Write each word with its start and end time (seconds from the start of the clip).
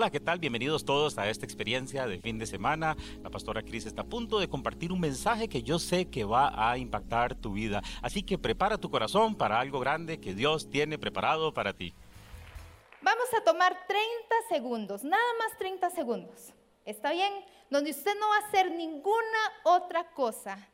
Hola, 0.00 0.08
¿qué 0.08 0.18
tal? 0.18 0.38
Bienvenidos 0.38 0.86
todos 0.86 1.18
a 1.18 1.28
esta 1.28 1.44
experiencia 1.44 2.06
de 2.06 2.18
fin 2.22 2.38
de 2.38 2.46
semana. 2.46 2.96
La 3.22 3.28
pastora 3.28 3.62
Cris 3.62 3.84
está 3.84 4.00
a 4.00 4.06
punto 4.06 4.38
de 4.38 4.48
compartir 4.48 4.92
un 4.92 5.00
mensaje 5.00 5.46
que 5.46 5.62
yo 5.62 5.78
sé 5.78 6.08
que 6.08 6.24
va 6.24 6.54
a 6.56 6.78
impactar 6.78 7.34
tu 7.34 7.52
vida. 7.52 7.82
Así 8.00 8.22
que 8.22 8.38
prepara 8.38 8.78
tu 8.78 8.90
corazón 8.90 9.34
para 9.34 9.60
algo 9.60 9.78
grande 9.78 10.18
que 10.18 10.32
Dios 10.32 10.70
tiene 10.70 10.96
preparado 10.96 11.52
para 11.52 11.74
ti. 11.74 11.92
Vamos 13.02 13.26
a 13.38 13.44
tomar 13.44 13.76
30 13.86 14.02
segundos, 14.48 15.04
nada 15.04 15.22
más 15.38 15.58
30 15.58 15.90
segundos. 15.90 16.54
¿Está 16.86 17.12
bien? 17.12 17.34
Donde 17.68 17.90
usted 17.90 18.18
no 18.18 18.26
va 18.26 18.36
a 18.36 18.48
hacer 18.48 18.70
ninguna 18.70 19.38
otra 19.64 20.10
cosa 20.12 20.66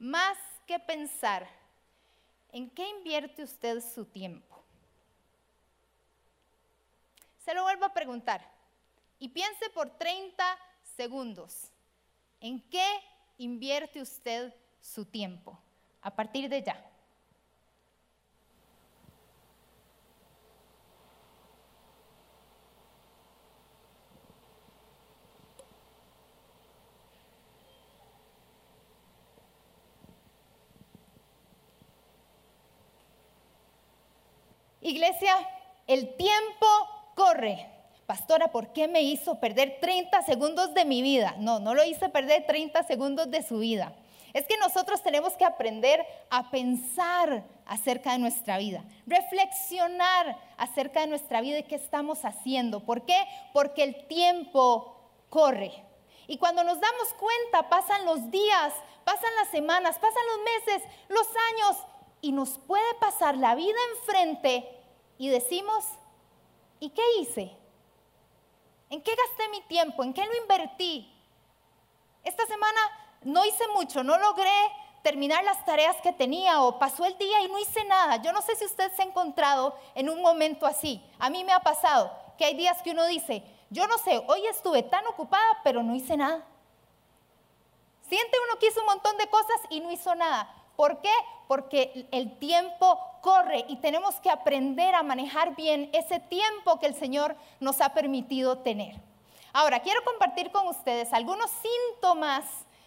más 0.00 0.36
que 0.66 0.80
pensar 0.80 1.48
en 2.50 2.68
qué 2.68 2.88
invierte 2.98 3.44
usted 3.44 3.80
su 3.80 4.06
tiempo. 4.06 4.60
Se 7.44 7.54
lo 7.54 7.62
vuelvo 7.62 7.84
a 7.84 7.94
preguntar 7.94 8.60
y 9.22 9.28
piense 9.28 9.70
por 9.70 9.88
30 9.88 10.44
segundos. 10.96 11.70
¿En 12.40 12.60
qué 12.68 12.84
invierte 13.38 14.02
usted 14.02 14.52
su 14.80 15.04
tiempo? 15.04 15.56
A 16.00 16.12
partir 16.16 16.48
de 16.48 16.60
ya. 16.60 16.84
Iglesia, 34.80 35.36
el 35.86 36.16
tiempo 36.16 36.66
corre 37.14 37.71
pastora, 38.12 38.48
¿por 38.48 38.74
qué 38.74 38.88
me 38.88 39.00
hizo 39.00 39.40
perder 39.40 39.78
30 39.80 40.20
segundos 40.24 40.74
de 40.74 40.84
mi 40.84 41.00
vida? 41.00 41.34
No, 41.38 41.60
no 41.60 41.72
lo 41.72 41.82
hice 41.82 42.10
perder 42.10 42.44
30 42.46 42.82
segundos 42.82 43.30
de 43.30 43.42
su 43.42 43.60
vida. 43.60 43.94
Es 44.34 44.46
que 44.46 44.58
nosotros 44.58 45.02
tenemos 45.02 45.32
que 45.32 45.46
aprender 45.46 46.04
a 46.28 46.50
pensar 46.50 47.42
acerca 47.64 48.12
de 48.12 48.18
nuestra 48.18 48.58
vida, 48.58 48.84
reflexionar 49.06 50.36
acerca 50.58 51.00
de 51.00 51.06
nuestra 51.06 51.40
vida 51.40 51.60
y 51.60 51.62
qué 51.62 51.76
estamos 51.76 52.26
haciendo. 52.26 52.80
¿Por 52.80 53.06
qué? 53.06 53.16
Porque 53.54 53.82
el 53.82 54.06
tiempo 54.08 54.94
corre. 55.30 55.72
Y 56.26 56.36
cuando 56.36 56.64
nos 56.64 56.78
damos 56.78 57.14
cuenta, 57.18 57.70
pasan 57.70 58.04
los 58.04 58.30
días, 58.30 58.74
pasan 59.04 59.34
las 59.36 59.48
semanas, 59.48 59.98
pasan 59.98 60.22
los 60.36 60.66
meses, 60.66 60.88
los 61.08 61.28
años, 61.28 61.86
y 62.20 62.32
nos 62.32 62.58
puede 62.58 62.92
pasar 63.00 63.38
la 63.38 63.54
vida 63.54 63.78
enfrente 63.96 64.68
y 65.16 65.30
decimos, 65.30 65.86
¿y 66.78 66.90
qué 66.90 67.02
hice? 67.18 67.61
¿En 68.92 69.00
qué 69.00 69.14
gasté 69.14 69.48
mi 69.48 69.62
tiempo? 69.62 70.04
¿En 70.04 70.12
qué 70.12 70.22
lo 70.26 70.36
invertí? 70.36 71.10
Esta 72.22 72.44
semana 72.44 72.78
no 73.22 73.42
hice 73.42 73.66
mucho, 73.68 74.04
no 74.04 74.18
logré 74.18 74.52
terminar 75.02 75.42
las 75.44 75.64
tareas 75.64 75.96
que 76.02 76.12
tenía 76.12 76.60
o 76.60 76.78
pasó 76.78 77.06
el 77.06 77.16
día 77.16 77.40
y 77.40 77.48
no 77.48 77.58
hice 77.58 77.82
nada. 77.84 78.16
Yo 78.16 78.34
no 78.34 78.42
sé 78.42 78.54
si 78.54 78.66
usted 78.66 78.92
se 78.92 79.00
ha 79.00 79.06
encontrado 79.06 79.74
en 79.94 80.10
un 80.10 80.20
momento 80.20 80.66
así. 80.66 81.02
A 81.18 81.30
mí 81.30 81.42
me 81.42 81.54
ha 81.54 81.60
pasado 81.60 82.12
que 82.36 82.44
hay 82.44 82.54
días 82.54 82.82
que 82.82 82.90
uno 82.90 83.06
dice, 83.06 83.42
yo 83.70 83.86
no 83.86 83.96
sé, 83.96 84.22
hoy 84.28 84.46
estuve 84.46 84.82
tan 84.82 85.06
ocupada, 85.06 85.60
pero 85.64 85.82
no 85.82 85.94
hice 85.94 86.18
nada. 86.18 86.44
Siente 88.10 88.36
uno 88.46 88.58
que 88.58 88.66
hizo 88.66 88.80
un 88.80 88.86
montón 88.88 89.16
de 89.16 89.26
cosas 89.28 89.56
y 89.70 89.80
no 89.80 89.90
hizo 89.90 90.14
nada. 90.14 90.54
¿Por 90.76 91.00
qué? 91.00 91.14
Porque 91.48 92.06
el 92.10 92.38
tiempo 92.38 93.00
corre 93.22 93.64
y 93.68 93.76
tenemos 93.76 94.16
que 94.16 94.28
aprender 94.28 94.94
a 94.94 95.02
manejar 95.02 95.56
bien 95.56 95.88
ese 95.94 96.20
tiempo 96.20 96.78
que 96.78 96.86
el 96.86 96.94
Señor 96.94 97.34
nos 97.60 97.80
ha 97.80 97.94
permitido 97.94 98.58
tener. 98.58 99.00
Ahora, 99.54 99.80
quiero 99.80 100.04
compartir 100.04 100.50
con 100.50 100.66
ustedes 100.66 101.12
algunos 101.12 101.50
síntomas. 101.50 102.44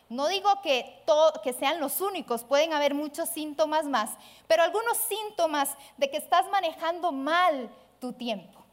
No 0.10 0.28
digo 0.28 0.50
que, 0.62 1.04
que 1.44 1.54
sean 1.54 1.80
los 1.80 2.02
únicos, 2.02 2.44
pueden 2.44 2.74
haber 2.74 2.94
muchos 2.94 3.30
síntomas 3.30 3.86
más, 3.86 4.12
pero 4.48 4.62
algunos 4.62 4.98
síntomas 4.98 5.76
de 5.98 6.12
que 6.12 6.18
estás 6.18 6.48
manejando 6.50 7.12
mal 7.12 7.72
tu 8.00 8.14
tiempo. 8.14 8.64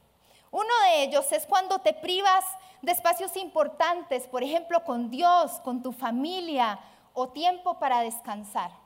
Uno 0.51 0.69
de 0.84 1.05
ellos 1.05 1.31
es 1.33 1.47
cuando 1.47 1.78
te 1.78 1.95
privas 1.95 2.45
de 2.83 2.93
espacios 2.93 3.37
importantes, 3.37 4.27
por 4.27 4.43
ejemplo, 4.43 4.84
con 4.84 5.09
Dios, 5.09 5.53
con 5.65 5.83
tu 5.83 5.93
familia 5.93 6.78
o 7.15 7.28
tiempo 7.28 7.78
para 7.78 8.01
descansar. 8.01 8.81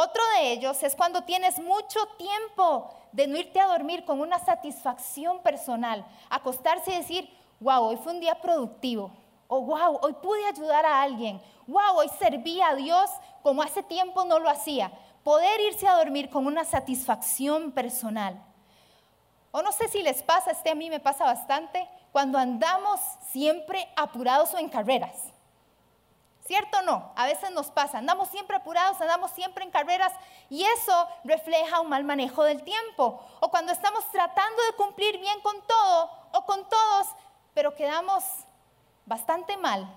Otro 0.00 0.22
de 0.36 0.52
ellos 0.52 0.80
es 0.84 0.94
cuando 0.94 1.24
tienes 1.24 1.58
mucho 1.58 1.98
tiempo 2.18 2.88
de 3.10 3.26
no 3.26 3.36
irte 3.36 3.58
a 3.58 3.66
dormir 3.66 4.04
con 4.04 4.20
una 4.20 4.38
satisfacción 4.38 5.42
personal, 5.42 6.06
acostarse 6.30 6.92
y 6.92 6.98
decir, 6.98 7.36
wow, 7.58 7.82
hoy 7.82 7.96
fue 7.96 8.12
un 8.12 8.20
día 8.20 8.40
productivo, 8.40 9.10
o 9.48 9.60
wow, 9.60 9.98
hoy 10.00 10.12
pude 10.22 10.46
ayudar 10.46 10.86
a 10.86 11.02
alguien, 11.02 11.42
wow, 11.66 11.96
hoy 11.96 12.08
serví 12.16 12.60
a 12.60 12.76
Dios 12.76 13.10
como 13.42 13.60
hace 13.60 13.82
tiempo 13.82 14.24
no 14.24 14.38
lo 14.38 14.48
hacía. 14.48 14.92
Poder 15.24 15.60
irse 15.62 15.88
a 15.88 15.96
dormir 15.96 16.30
con 16.30 16.46
una 16.46 16.64
satisfacción 16.64 17.72
personal. 17.72 18.40
O 19.50 19.62
no 19.62 19.72
sé 19.72 19.88
si 19.88 20.04
les 20.04 20.22
pasa, 20.22 20.52
este 20.52 20.70
a 20.70 20.76
mí 20.76 20.90
me 20.90 21.00
pasa 21.00 21.24
bastante, 21.24 21.88
cuando 22.12 22.38
andamos 22.38 23.00
siempre 23.32 23.88
apurados 23.96 24.54
o 24.54 24.58
en 24.58 24.68
carreras. 24.68 25.32
¿Cierto 26.48 26.78
o 26.78 26.82
no? 26.82 27.12
A 27.14 27.26
veces 27.26 27.50
nos 27.50 27.70
pasa, 27.70 27.98
andamos 27.98 28.28
siempre 28.28 28.56
apurados, 28.56 28.98
andamos 29.02 29.30
siempre 29.32 29.64
en 29.64 29.70
carreras 29.70 30.14
y 30.48 30.64
eso 30.64 31.06
refleja 31.22 31.78
un 31.78 31.90
mal 31.90 32.04
manejo 32.04 32.42
del 32.42 32.62
tiempo. 32.62 33.22
O 33.40 33.50
cuando 33.50 33.70
estamos 33.70 34.02
tratando 34.10 34.62
de 34.62 34.72
cumplir 34.72 35.18
bien 35.18 35.38
con 35.42 35.60
todo 35.66 36.10
o 36.32 36.46
con 36.46 36.66
todos, 36.66 37.08
pero 37.52 37.74
quedamos 37.74 38.24
bastante 39.04 39.58
mal 39.58 39.94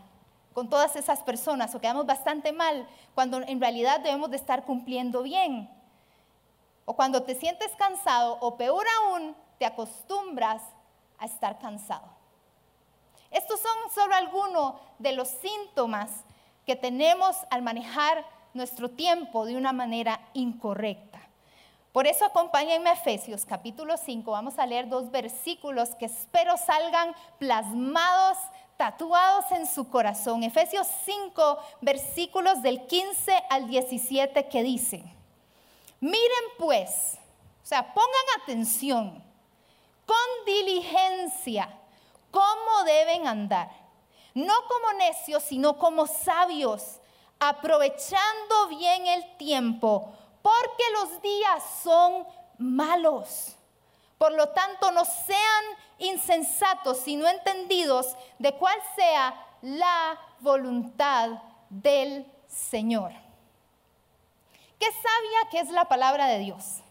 con 0.54 0.70
todas 0.70 0.98
esas 0.98 1.22
personas 1.22 1.74
o 1.74 1.80
quedamos 1.80 2.06
bastante 2.06 2.52
mal 2.52 2.86
cuando 3.16 3.38
en 3.38 3.62
realidad 3.62 4.02
debemos 4.02 4.30
de 4.30 4.36
estar 4.36 4.66
cumpliendo 4.66 5.24
bien. 5.24 5.70
O 6.84 6.98
cuando 6.98 7.24
te 7.24 7.34
sientes 7.34 7.72
cansado 7.78 8.38
o 8.42 8.58
peor 8.58 8.86
aún, 9.00 9.38
te 9.58 9.66
acostumbras 9.66 10.62
a 11.18 11.28
estar 11.28 11.60
cansado. 11.60 12.10
Estos 13.30 13.62
son 13.62 13.90
solo 13.96 14.16
algunos 14.16 14.74
de 15.00 15.14
los 15.14 15.30
síntomas 15.30 16.26
que 16.66 16.76
tenemos 16.76 17.36
al 17.50 17.62
manejar 17.62 18.26
nuestro 18.54 18.90
tiempo 18.90 19.46
de 19.46 19.56
una 19.56 19.74
manera 19.74 20.20
incorrecta. 20.34 21.20
Por 21.92 22.08
eso 22.08 22.24
acompáñenme 22.26 22.90
a 22.90 22.94
Efesios 22.94 23.46
capítulo 23.46 23.98
5. 23.98 24.32
Vamos 24.32 24.58
a 24.60 24.66
leer 24.66 24.88
dos 24.88 25.12
versículos 25.12 25.90
que 25.96 26.06
espero 26.06 26.56
salgan 26.56 27.14
plasmados, 27.38 28.38
tatuados 28.78 29.52
en 29.52 29.68
su 29.68 29.90
corazón. 29.90 30.44
Efesios 30.44 30.88
5, 31.06 31.58
versículos 31.82 32.62
del 32.62 32.86
15 32.88 33.44
al 33.50 33.68
17 33.68 34.48
que 34.48 34.64
dicen, 34.64 35.04
miren 36.00 36.46
pues, 36.58 37.18
o 37.62 37.66
sea, 37.66 37.94
pongan 37.94 38.42
atención, 38.42 39.22
con 40.06 40.46
diligencia, 40.46 41.78
cómo 42.32 42.84
deben 42.86 43.28
andar 43.28 43.81
no 44.34 44.54
como 44.68 44.94
necios, 44.94 45.44
sino 45.44 45.78
como 45.78 46.08
sabios, 46.08 47.00
aprovechando 47.40 48.68
bien 48.70 49.08
el 49.08 49.38
tiempo, 49.38 50.14
porque 50.42 50.84
los 50.94 51.22
días 51.22 51.64
son 51.84 52.26
malos. 52.58 53.56
Por 54.18 54.34
lo 54.34 54.50
tanto, 54.50 54.92
no 54.92 55.04
sean 55.04 55.66
insensatos, 55.98 57.00
sino 57.00 57.28
entendidos 57.28 58.16
de 58.38 58.54
cuál 58.54 58.78
sea 58.96 59.34
la 59.62 60.20
voluntad 60.40 61.30
del 61.70 62.26
Señor. 62.48 63.12
Qué 64.80 64.88
sabia 64.92 65.50
que 65.50 65.60
es 65.60 65.70
la 65.70 65.86
palabra 65.86 66.28
de 66.28 66.40
Dios. 66.40 66.82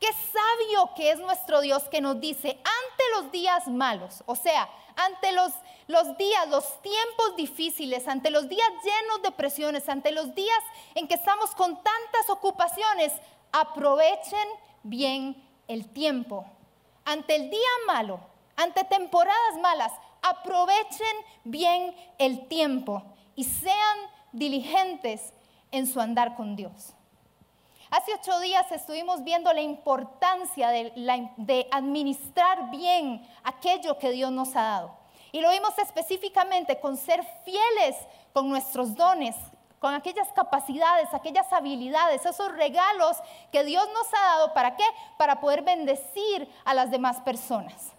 Qué 0.00 0.08
sabio 0.12 0.94
que 0.94 1.10
es 1.10 1.18
nuestro 1.18 1.60
Dios 1.60 1.84
que 1.84 2.00
nos 2.00 2.20
dice, 2.20 2.50
ante 2.50 3.04
los 3.16 3.32
días 3.32 3.66
malos, 3.66 4.22
o 4.26 4.36
sea, 4.36 4.68
ante 4.96 5.32
los, 5.32 5.52
los 5.88 6.16
días, 6.18 6.48
los 6.48 6.80
tiempos 6.82 7.34
difíciles, 7.36 8.06
ante 8.06 8.30
los 8.30 8.48
días 8.48 8.68
llenos 8.84 9.22
de 9.22 9.32
presiones, 9.32 9.88
ante 9.88 10.12
los 10.12 10.34
días 10.34 10.60
en 10.94 11.08
que 11.08 11.14
estamos 11.14 11.50
con 11.54 11.82
tantas 11.82 12.28
ocupaciones, 12.28 13.12
aprovechen 13.50 14.48
bien 14.82 15.42
el 15.66 15.88
tiempo. 15.88 16.44
Ante 17.04 17.36
el 17.36 17.50
día 17.50 17.70
malo, 17.86 18.20
ante 18.54 18.84
temporadas 18.84 19.58
malas, 19.62 19.92
aprovechen 20.20 21.16
bien 21.44 21.96
el 22.18 22.46
tiempo 22.48 23.02
y 23.34 23.44
sean 23.44 23.98
diligentes 24.32 25.32
en 25.70 25.86
su 25.86 26.00
andar 26.00 26.36
con 26.36 26.54
Dios. 26.54 26.92
Hace 27.90 28.12
ocho 28.12 28.38
días 28.40 28.70
estuvimos 28.70 29.24
viendo 29.24 29.50
la 29.54 29.62
importancia 29.62 30.68
de, 30.68 31.66
administrar 31.70 32.70
bien 32.70 33.26
aquello 33.42 33.98
que 33.98 34.10
Dios 34.10 34.30
nos 34.30 34.54
ha 34.54 34.62
dado. 34.62 35.07
Y 35.32 35.40
lo 35.40 35.50
vimos 35.50 35.76
específicamente 35.78 36.80
con 36.80 36.96
ser 36.96 37.24
fieles 37.44 37.96
con 38.32 38.48
nuestros 38.48 38.94
dones, 38.94 39.36
con 39.78 39.94
aquellas 39.94 40.32
capacidades, 40.32 41.12
aquellas 41.12 41.52
habilidades, 41.52 42.24
esos 42.24 42.52
regalos 42.52 43.16
que 43.52 43.64
Dios 43.64 43.86
nos 43.94 44.06
ha 44.14 44.24
dado. 44.34 44.54
¿Para 44.54 44.76
qué? 44.76 44.84
Para 45.16 45.40
poder 45.40 45.62
bendecir 45.62 46.48
a 46.64 46.74
las 46.74 46.90
demás 46.90 47.20
personas. 47.20 47.92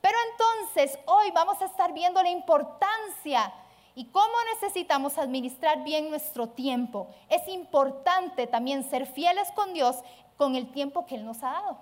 Pero 0.00 0.16
entonces 0.30 0.98
hoy 1.06 1.30
vamos 1.30 1.60
a 1.62 1.64
estar 1.64 1.92
viendo 1.92 2.22
la 2.22 2.28
importancia 2.28 3.52
y 3.94 4.06
cómo 4.06 4.34
necesitamos 4.52 5.18
administrar 5.18 5.82
bien 5.82 6.10
nuestro 6.10 6.48
tiempo. 6.48 7.08
Es 7.28 7.46
importante 7.48 8.46
también 8.46 8.88
ser 8.88 9.06
fieles 9.06 9.50
con 9.52 9.72
Dios 9.72 9.96
con 10.36 10.56
el 10.56 10.70
tiempo 10.72 11.06
que 11.06 11.14
Él 11.14 11.24
nos 11.24 11.42
ha 11.42 11.52
dado. 11.52 11.78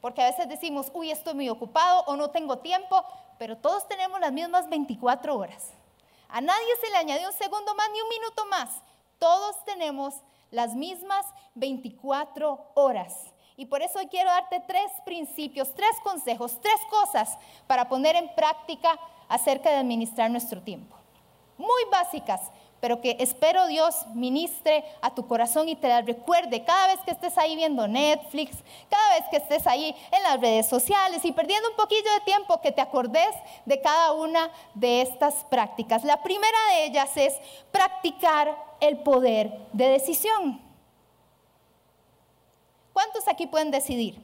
Porque 0.00 0.22
a 0.22 0.26
veces 0.26 0.48
decimos, 0.48 0.90
uy, 0.94 1.10
estoy 1.10 1.34
muy 1.34 1.48
ocupado 1.48 2.04
o 2.06 2.14
no 2.14 2.30
tengo 2.30 2.58
tiempo, 2.58 3.04
pero 3.38 3.56
todos 3.56 3.86
tenemos 3.88 4.20
las 4.20 4.32
mismas 4.32 4.68
24 4.68 5.36
horas. 5.36 5.72
A 6.28 6.40
nadie 6.40 6.76
se 6.80 6.90
le 6.90 6.96
añadió 6.96 7.28
un 7.28 7.34
segundo 7.34 7.74
más 7.74 7.88
ni 7.92 8.00
un 8.00 8.08
minuto 8.08 8.44
más. 8.46 8.82
Todos 9.18 9.64
tenemos 9.64 10.14
las 10.50 10.74
mismas 10.74 11.24
24 11.54 12.72
horas. 12.74 13.32
Y 13.56 13.66
por 13.66 13.82
eso 13.82 13.98
quiero 14.10 14.30
darte 14.30 14.62
tres 14.66 14.90
principios, 15.04 15.74
tres 15.74 15.90
consejos, 16.04 16.60
tres 16.60 16.80
cosas 16.90 17.36
para 17.66 17.88
poner 17.88 18.14
en 18.14 18.32
práctica 18.34 18.98
acerca 19.28 19.70
de 19.70 19.76
administrar 19.76 20.30
nuestro 20.30 20.62
tiempo. 20.62 20.96
Muy 21.56 21.82
básicas, 21.90 22.40
pero 22.80 23.00
que 23.00 23.16
espero 23.18 23.66
Dios 23.66 24.06
ministre 24.14 24.84
a 25.00 25.14
tu 25.14 25.26
corazón 25.26 25.68
y 25.68 25.76
te 25.76 25.88
las 25.88 26.06
recuerde 26.06 26.64
cada 26.64 26.88
vez 26.88 27.00
que 27.04 27.10
estés 27.10 27.36
ahí 27.38 27.56
viendo 27.56 27.88
Netflix, 27.88 28.56
cada 28.88 29.14
vez 29.14 29.24
que 29.30 29.38
estés 29.38 29.66
ahí 29.66 29.94
en 30.12 30.22
las 30.22 30.40
redes 30.40 30.68
sociales 30.68 31.24
y 31.24 31.32
perdiendo 31.32 31.70
un 31.70 31.76
poquillo 31.76 32.12
de 32.14 32.20
tiempo 32.20 32.60
que 32.60 32.72
te 32.72 32.80
acordes 32.80 33.34
de 33.64 33.80
cada 33.80 34.12
una 34.12 34.50
de 34.74 35.02
estas 35.02 35.44
prácticas. 35.44 36.04
La 36.04 36.22
primera 36.22 36.58
de 36.72 36.84
ellas 36.86 37.16
es 37.16 37.34
practicar 37.72 38.56
el 38.80 38.98
poder 38.98 39.52
de 39.72 39.88
decisión. 39.88 40.60
¿Cuántos 42.92 43.26
aquí 43.28 43.46
pueden 43.46 43.70
decidir? 43.70 44.20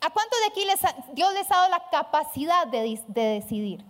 ¿A 0.00 0.10
cuántos 0.10 0.38
de 0.40 0.46
aquí 0.46 0.64
les 0.64 0.80
Dios 1.14 1.32
les 1.32 1.50
ha 1.50 1.56
dado 1.56 1.70
la 1.70 1.88
capacidad 1.88 2.66
de, 2.66 3.00
de 3.06 3.22
decidir? 3.22 3.84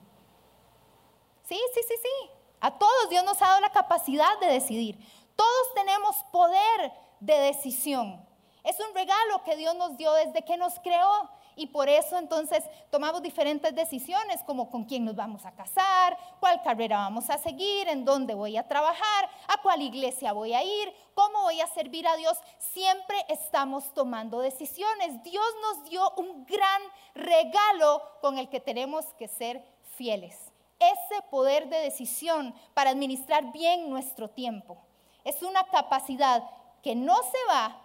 Sí, 1.49 1.59
sí, 1.75 1.81
sí, 1.89 1.95
sí. 2.03 2.42
A 2.63 2.71
todos 2.71 3.11
Dios 3.11 3.25
nos 3.25 3.43
ha 3.43 3.49
dado 3.49 3.61
la 3.61 3.71
capacidad 3.71 4.39
de 4.39 4.47
decidir. 4.47 4.97
Todos 5.35 5.75
tenemos 5.75 6.15
poder 6.31 6.93
de 7.19 7.35
decisión. 7.35 8.25
Es 8.63 8.79
un 8.79 8.95
regalo 8.95 9.43
que 9.45 9.57
Dios 9.57 9.75
nos 9.75 9.97
dio 9.97 10.13
desde 10.13 10.45
que 10.45 10.57
nos 10.57 10.79
creó. 10.79 11.29
Y 11.57 11.67
por 11.67 11.89
eso 11.89 12.17
entonces 12.17 12.63
tomamos 12.89 13.21
diferentes 13.21 13.75
decisiones 13.75 14.45
como 14.47 14.71
con 14.71 14.85
quién 14.85 15.05
nos 15.05 15.17
vamos 15.17 15.45
a 15.45 15.51
casar, 15.51 16.17
cuál 16.39 16.63
carrera 16.63 16.99
vamos 16.99 17.29
a 17.31 17.37
seguir, 17.37 17.89
en 17.89 18.05
dónde 18.05 18.33
voy 18.33 18.57
a 18.57 18.69
trabajar, 18.69 19.29
a 19.49 19.61
cuál 19.61 19.83
iglesia 19.83 20.33
voy 20.33 20.55
a 20.55 20.63
ir, 20.63 20.95
cómo 21.15 21.43
voy 21.43 21.61
a 21.61 21.67
servir 21.67 22.07
a 22.07 22.17
Dios. 22.17 22.39
Siempre 22.59 23.17
estamos 23.29 23.93
tomando 23.93 24.39
decisiones. 24.39 25.21
Dios 25.25 25.45
nos 25.63 25.91
dio 25.91 26.09
un 26.17 26.47
gran 26.47 26.83
regalo 27.17 28.01
con 28.21 28.39
el 28.39 28.49
que 28.49 28.61
tenemos 28.61 29.05
que 29.15 29.27
ser 29.27 29.65
fieles 29.97 30.52
ese 30.91 31.23
poder 31.31 31.69
de 31.69 31.79
decisión 31.79 32.55
para 32.75 32.91
administrar 32.91 33.53
bien 33.53 33.91
nuestro 33.91 34.29
tiempo. 34.29 34.79
Es 35.25 35.43
una 35.43 35.65
capacidad 35.65 36.43
que 36.83 36.95
no 36.95 37.17
se 37.17 37.39
va, 37.49 37.81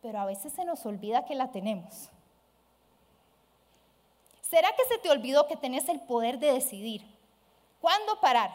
pero 0.00 0.20
a 0.20 0.24
veces 0.24 0.52
se 0.52 0.64
nos 0.64 0.84
olvida 0.86 1.24
que 1.24 1.34
la 1.34 1.50
tenemos. 1.50 2.10
¿Será 4.42 4.74
que 4.74 4.84
se 4.84 4.98
te 4.98 5.10
olvidó 5.10 5.46
que 5.46 5.56
tenés 5.56 5.88
el 5.88 6.00
poder 6.00 6.38
de 6.38 6.52
decidir? 6.52 7.04
¿Cuándo 7.80 8.20
parar? 8.20 8.50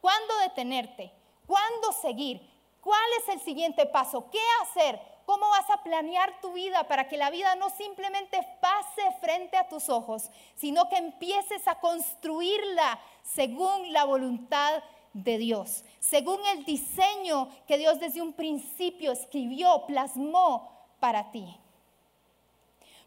¿Cuándo 0.00 0.36
detenerte? 0.38 1.12
¿Cuándo 1.46 1.92
seguir? 1.92 2.46
¿Cuál 2.82 3.08
es 3.20 3.28
el 3.30 3.40
siguiente 3.40 3.86
paso? 3.86 4.30
¿Qué 4.30 4.40
hacer? 4.62 5.00
¿Cómo 5.26 5.48
vas 5.48 5.68
a 5.70 5.82
planear 5.82 6.40
tu 6.40 6.52
vida 6.52 6.86
para 6.86 7.08
que 7.08 7.16
la 7.16 7.30
vida 7.30 7.54
no 7.56 7.70
simplemente 7.70 8.38
pase 8.60 9.02
frente 9.20 9.56
a 9.56 9.68
tus 9.68 9.88
ojos, 9.88 10.30
sino 10.54 10.88
que 10.88 10.96
empieces 10.96 11.66
a 11.66 11.80
construirla 11.80 13.00
según 13.22 13.92
la 13.92 14.04
voluntad 14.04 14.82
de 15.14 15.38
Dios, 15.38 15.84
según 16.00 16.44
el 16.46 16.64
diseño 16.64 17.48
que 17.66 17.78
Dios 17.78 18.00
desde 18.00 18.20
un 18.20 18.34
principio 18.34 19.12
escribió, 19.12 19.86
plasmó 19.86 20.70
para 21.00 21.30
ti? 21.30 21.58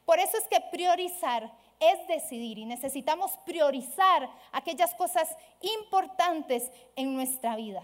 Por 0.06 0.20
eso 0.20 0.38
es 0.38 0.48
que 0.48 0.62
priorizar 0.72 1.52
es 1.80 2.08
decidir 2.08 2.58
y 2.58 2.66
necesitamos 2.66 3.32
priorizar 3.46 4.30
aquellas 4.52 4.96
cosas 4.96 5.30
importantes 5.62 6.72
en 6.96 7.14
nuestra 7.14 7.56
vida. 7.56 7.84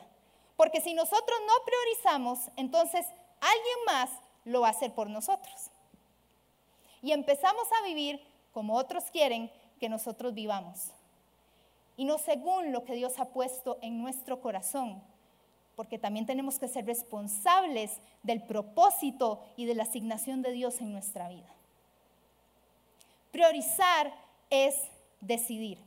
Porque 0.55 0.81
si 0.81 0.93
nosotros 0.93 1.39
no 1.45 1.53
priorizamos, 1.65 2.39
entonces 2.55 3.05
alguien 3.41 3.77
más 3.85 4.09
lo 4.45 4.61
va 4.61 4.67
a 4.67 4.71
hacer 4.71 4.93
por 4.93 5.09
nosotros. 5.09 5.71
Y 7.01 7.11
empezamos 7.11 7.67
a 7.79 7.85
vivir 7.85 8.21
como 8.53 8.75
otros 8.75 9.05
quieren 9.05 9.51
que 9.79 9.89
nosotros 9.89 10.33
vivamos. 10.33 10.91
Y 11.97 12.05
no 12.05 12.17
según 12.17 12.71
lo 12.71 12.83
que 12.85 12.95
Dios 12.95 13.19
ha 13.19 13.25
puesto 13.25 13.77
en 13.81 14.01
nuestro 14.01 14.39
corazón, 14.41 15.03
porque 15.75 15.99
también 15.99 16.25
tenemos 16.25 16.59
que 16.59 16.67
ser 16.67 16.85
responsables 16.85 17.99
del 18.21 18.43
propósito 18.43 19.43
y 19.57 19.65
de 19.65 19.75
la 19.75 19.83
asignación 19.83 20.41
de 20.41 20.51
Dios 20.51 20.79
en 20.81 20.91
nuestra 20.91 21.29
vida. 21.29 21.53
Priorizar 23.31 24.13
es 24.49 24.75
decidir. 25.19 25.79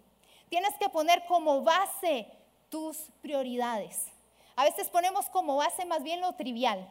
Tienes 0.48 0.74
que 0.78 0.88
poner 0.88 1.24
como 1.26 1.62
base 1.62 2.26
tus 2.68 2.96
prioridades. 3.22 4.08
A 4.56 4.64
veces 4.64 4.90
ponemos 4.90 5.26
como 5.30 5.56
base 5.56 5.84
más 5.84 6.02
bien 6.02 6.20
lo 6.20 6.32
trivial. 6.34 6.90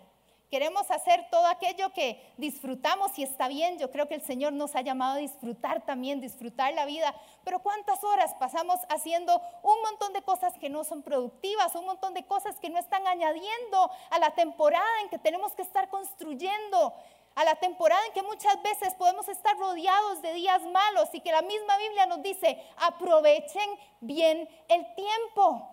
Queremos 0.51 0.89
hacer 0.92 1.27
todo 1.31 1.47
aquello 1.47 1.92
que 1.92 2.33
disfrutamos 2.38 3.18
y 3.18 3.24
está 3.24 3.47
bien. 3.47 3.80
Yo 3.80 3.89
creo 3.92 4.07
que 4.07 4.13
el 4.13 4.21
Señor 4.21 4.53
nos 4.53 4.75
ha 4.75 4.81
llamado 4.81 5.15
a 5.15 5.18
disfrutar 5.18 5.83
también, 5.86 6.21
disfrutar 6.21 6.71
la 6.74 6.86
vida. 6.86 7.15
Pero 7.44 7.59
¿cuántas 7.59 8.03
horas 8.03 8.33
pasamos 8.36 8.80
haciendo 8.89 9.42
un 9.63 9.81
montón 9.81 10.13
de 10.13 10.21
cosas 10.21 10.53
que 10.59 10.69
no 10.69 10.83
son 10.83 11.01
productivas, 11.01 11.73
un 11.75 11.85
montón 11.85 12.14
de 12.14 12.25
cosas 12.25 12.59
que 12.59 12.69
no 12.69 12.78
están 12.78 13.07
añadiendo 13.07 13.90
a 14.11 14.19
la 14.19 14.35
temporada 14.35 15.02
en 15.02 15.09
que 15.09 15.18
tenemos 15.18 15.54
que 15.56 15.64
estar 15.64 15.90
construyendo? 15.90 16.94
A 17.33 17.44
la 17.44 17.56
temporada 17.56 18.06
en 18.06 18.14
que 18.14 18.23
muchas 18.23 18.61
veces 18.61 18.94
podemos 18.94 19.28
estar 19.28 19.57
rodeados 19.57 20.21
de 20.21 20.31
días 20.33 20.61
malos 20.61 21.09
y 21.11 21.21
que 21.21 21.31
la 21.31 21.42
misma 21.42 21.78
Biblia 21.78 22.06
nos 22.06 22.21
dice, 22.21 22.64
aprovechen 22.78 23.69
bien 23.99 24.47
el 24.69 24.95
tiempo. 24.95 25.69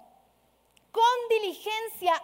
Con 0.90 1.28
diligencia 1.28 2.20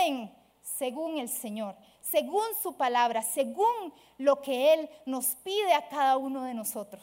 anden 0.00 0.34
según 0.62 1.18
el 1.18 1.28
Señor 1.28 1.76
según 2.10 2.44
su 2.62 2.76
palabra, 2.76 3.22
según 3.22 3.92
lo 4.18 4.40
que 4.40 4.74
Él 4.74 4.90
nos 5.06 5.36
pide 5.36 5.74
a 5.74 5.88
cada 5.88 6.16
uno 6.16 6.42
de 6.44 6.54
nosotros. 6.54 7.02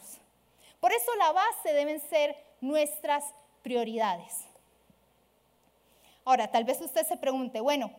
Por 0.80 0.92
eso 0.92 1.14
la 1.16 1.32
base 1.32 1.72
deben 1.72 2.00
ser 2.00 2.36
nuestras 2.60 3.24
prioridades. 3.62 4.44
Ahora, 6.24 6.50
tal 6.50 6.64
vez 6.64 6.80
usted 6.80 7.06
se 7.06 7.16
pregunte, 7.16 7.60
bueno, 7.60 7.90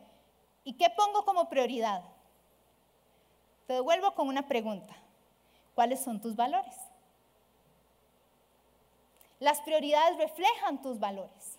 ¿y 0.64 0.74
qué 0.74 0.90
pongo 0.90 1.24
como 1.24 1.48
prioridad? 1.48 2.02
Te 3.66 3.74
devuelvo 3.74 4.14
con 4.14 4.28
una 4.28 4.46
pregunta. 4.46 4.94
¿Cuáles 5.74 6.00
son 6.02 6.20
tus 6.20 6.36
valores? 6.36 6.74
Las 9.40 9.60
prioridades 9.60 10.18
reflejan 10.18 10.82
tus 10.82 10.98
valores. 10.98 11.58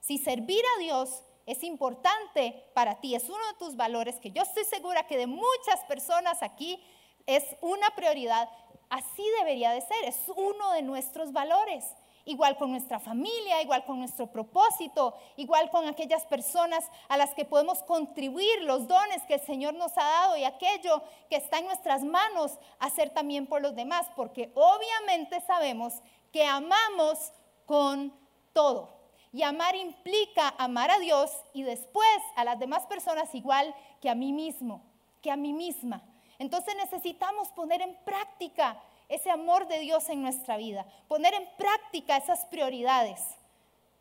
Si 0.00 0.18
servir 0.18 0.62
a 0.76 0.80
Dios 0.80 1.22
es 1.50 1.64
importante 1.64 2.64
para 2.74 3.00
ti, 3.00 3.14
es 3.14 3.28
uno 3.28 3.44
de 3.52 3.58
tus 3.58 3.76
valores 3.76 4.16
que 4.16 4.30
yo 4.30 4.42
estoy 4.42 4.64
segura 4.64 5.06
que 5.06 5.16
de 5.16 5.26
muchas 5.26 5.80
personas 5.88 6.42
aquí 6.42 6.82
es 7.26 7.44
una 7.60 7.90
prioridad, 7.90 8.48
así 8.88 9.24
debería 9.38 9.72
de 9.72 9.80
ser, 9.80 10.04
es 10.04 10.20
uno 10.36 10.72
de 10.72 10.82
nuestros 10.82 11.32
valores. 11.32 11.84
Igual 12.26 12.58
con 12.58 12.70
nuestra 12.70 13.00
familia, 13.00 13.62
igual 13.62 13.84
con 13.86 13.98
nuestro 13.98 14.26
propósito, 14.26 15.14
igual 15.36 15.70
con 15.70 15.88
aquellas 15.88 16.24
personas 16.26 16.84
a 17.08 17.16
las 17.16 17.32
que 17.34 17.46
podemos 17.46 17.82
contribuir 17.82 18.62
los 18.62 18.86
dones 18.86 19.22
que 19.26 19.34
el 19.34 19.40
Señor 19.40 19.74
nos 19.74 19.96
ha 19.96 20.04
dado 20.04 20.36
y 20.36 20.44
aquello 20.44 21.02
que 21.30 21.36
está 21.36 21.58
en 21.58 21.64
nuestras 21.64 22.04
manos 22.04 22.58
hacer 22.78 23.10
también 23.10 23.46
por 23.46 23.62
los 23.62 23.74
demás, 23.74 24.06
porque 24.16 24.52
obviamente 24.54 25.40
sabemos 25.46 25.94
que 26.30 26.44
amamos 26.44 27.32
con 27.64 28.14
todo. 28.52 28.99
Y 29.32 29.42
amar 29.42 29.76
implica 29.76 30.54
amar 30.58 30.90
a 30.90 30.98
Dios 30.98 31.30
y 31.52 31.62
después 31.62 32.18
a 32.36 32.44
las 32.44 32.58
demás 32.58 32.86
personas 32.86 33.34
igual 33.34 33.74
que 34.00 34.10
a 34.10 34.14
mí 34.14 34.32
mismo, 34.32 34.82
que 35.22 35.30
a 35.30 35.36
mí 35.36 35.52
misma. 35.52 36.02
Entonces 36.38 36.74
necesitamos 36.76 37.48
poner 37.48 37.80
en 37.80 37.96
práctica 38.04 38.82
ese 39.08 39.30
amor 39.30 39.68
de 39.68 39.80
Dios 39.80 40.08
en 40.08 40.22
nuestra 40.22 40.56
vida, 40.56 40.86
poner 41.08 41.34
en 41.34 41.48
práctica 41.56 42.16
esas 42.16 42.44
prioridades 42.46 43.20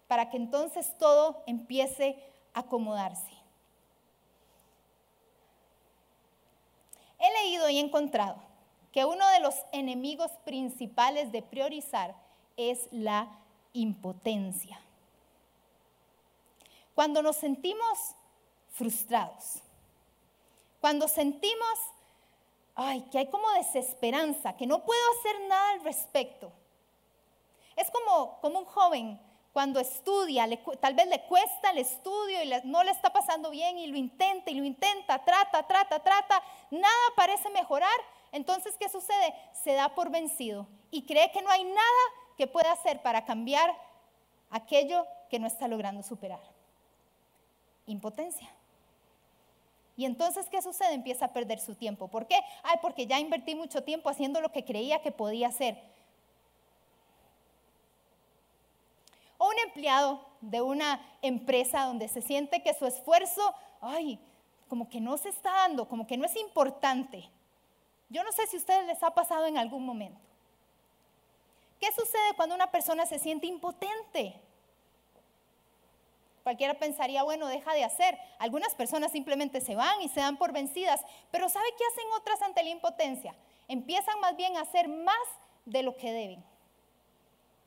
para 0.08 0.30
que 0.30 0.38
entonces 0.38 0.98
todo 0.98 1.44
empiece 1.46 2.24
a 2.54 2.62
acomodarse. 2.62 3.32
He 7.20 7.44
leído 7.44 7.70
y 7.70 7.80
encontrado 7.80 8.38
que 8.92 9.06
uno 9.06 9.28
de 9.30 9.40
los 9.42 9.56
enemigos 9.72 10.32
principales 10.46 11.32
de 11.32 11.42
priorizar 11.42 12.16
es 12.58 12.88
la 12.92 13.30
impotencia. 13.74 14.80
Cuando 17.00 17.22
nos 17.22 17.38
sentimos 17.38 17.98
frustrados, 18.72 19.62
cuando 20.82 21.08
sentimos, 21.08 21.80
ay, 22.76 23.08
que 23.10 23.20
hay 23.20 23.28
como 23.28 23.50
desesperanza, 23.52 24.58
que 24.58 24.68
no 24.68 24.84
puedo 24.84 25.02
hacer 25.18 25.48
nada 25.48 25.72
al 25.72 25.84
respecto. 25.86 26.52
Es 27.78 27.90
como, 27.90 28.42
como 28.42 28.60
un 28.60 28.66
joven 28.66 29.18
cuando 29.54 29.80
estudia, 29.80 30.46
tal 30.82 30.94
vez 30.94 31.08
le 31.08 31.24
cuesta 31.24 31.70
el 31.70 31.78
estudio 31.78 32.44
y 32.44 32.52
no 32.66 32.84
le 32.84 32.92
está 32.92 33.14
pasando 33.14 33.50
bien 33.50 33.78
y 33.78 33.88
lo 33.88 33.96
intenta 33.96 34.52
y 34.52 34.56
lo 34.56 34.66
intenta, 34.66 35.24
trata, 35.24 35.66
trata, 35.66 36.04
trata, 36.04 36.44
nada 36.70 37.14
parece 37.16 37.50
mejorar. 37.52 37.98
Entonces, 38.34 38.76
¿qué 38.78 38.90
sucede? 38.90 39.34
Se 39.54 39.72
da 39.72 39.96
por 39.96 40.10
vencido 40.10 40.68
y 40.92 41.06
cree 41.06 41.32
que 41.32 41.42
no 41.42 41.50
hay 41.50 41.64
nada 41.64 42.04
que 42.38 42.46
pueda 42.46 42.74
hacer 42.74 43.02
para 43.02 43.24
cambiar 43.24 43.74
aquello 44.50 45.08
que 45.30 45.40
no 45.40 45.48
está 45.48 45.70
logrando 45.70 46.04
superar. 46.04 46.59
Impotencia. 47.90 48.48
Y 49.98 50.06
entonces, 50.06 50.48
¿qué 50.48 50.62
sucede? 50.62 50.94
Empieza 50.94 51.26
a 51.26 51.34
perder 51.34 51.60
su 51.60 51.74
tiempo. 51.74 52.08
¿Por 52.08 52.28
qué? 52.28 52.40
Ay, 52.62 52.78
porque 52.84 53.08
ya 53.08 53.20
invertí 53.20 53.56
mucho 53.56 53.84
tiempo 53.84 54.10
haciendo 54.10 54.42
lo 54.42 54.52
que 54.52 54.64
creía 54.64 55.02
que 55.02 55.12
podía 55.12 55.48
hacer. 55.48 55.82
O 59.40 59.50
un 59.50 59.60
empleado 59.66 60.24
de 60.40 60.62
una 60.62 61.02
empresa 61.24 61.86
donde 61.86 62.08
se 62.08 62.22
siente 62.22 62.62
que 62.62 62.76
su 62.76 62.86
esfuerzo, 62.86 63.56
ay, 63.82 64.20
como 64.68 64.88
que 64.88 65.02
no 65.02 65.18
se 65.18 65.30
está 65.30 65.52
dando, 65.52 65.90
como 65.90 66.06
que 66.06 66.16
no 66.16 66.26
es 66.26 66.36
importante. 66.36 67.28
Yo 68.10 68.24
no 68.24 68.32
sé 68.32 68.46
si 68.48 68.58
a 68.58 68.60
ustedes 68.60 68.86
les 68.86 69.02
ha 69.02 69.16
pasado 69.16 69.48
en 69.48 69.58
algún 69.58 69.84
momento. 69.84 70.22
¿Qué 71.80 71.88
sucede 71.92 72.36
cuando 72.36 72.54
una 72.54 72.70
persona 72.70 73.08
se 73.08 73.18
siente 73.18 73.48
impotente? 73.48 74.40
Cualquiera 76.44 76.76
pensaría, 76.76 77.24
bueno, 77.24 77.48
deja 77.48 77.74
de 77.74 77.84
hacer. 77.84 78.18
Algunas 78.40 78.76
personas 78.76 79.12
simplemente 79.12 79.62
se 79.62 79.76
van 79.76 80.02
y 80.02 80.10
se 80.10 80.20
dan 80.20 80.38
por 80.38 80.54
vencidas, 80.54 81.02
pero 81.32 81.50
¿sabe 81.50 81.68
qué 81.78 81.84
hacen 81.86 82.12
otras 82.18 82.42
ante 82.42 82.64
la 82.64 82.70
impotencia? 82.70 83.36
Empiezan 83.68 84.20
más 84.20 84.36
bien 84.36 84.58
a 84.58 84.62
hacer 84.62 84.88
más 84.88 85.16
de 85.66 85.84
lo 85.84 85.96
que 85.96 86.12
deben, 86.12 86.44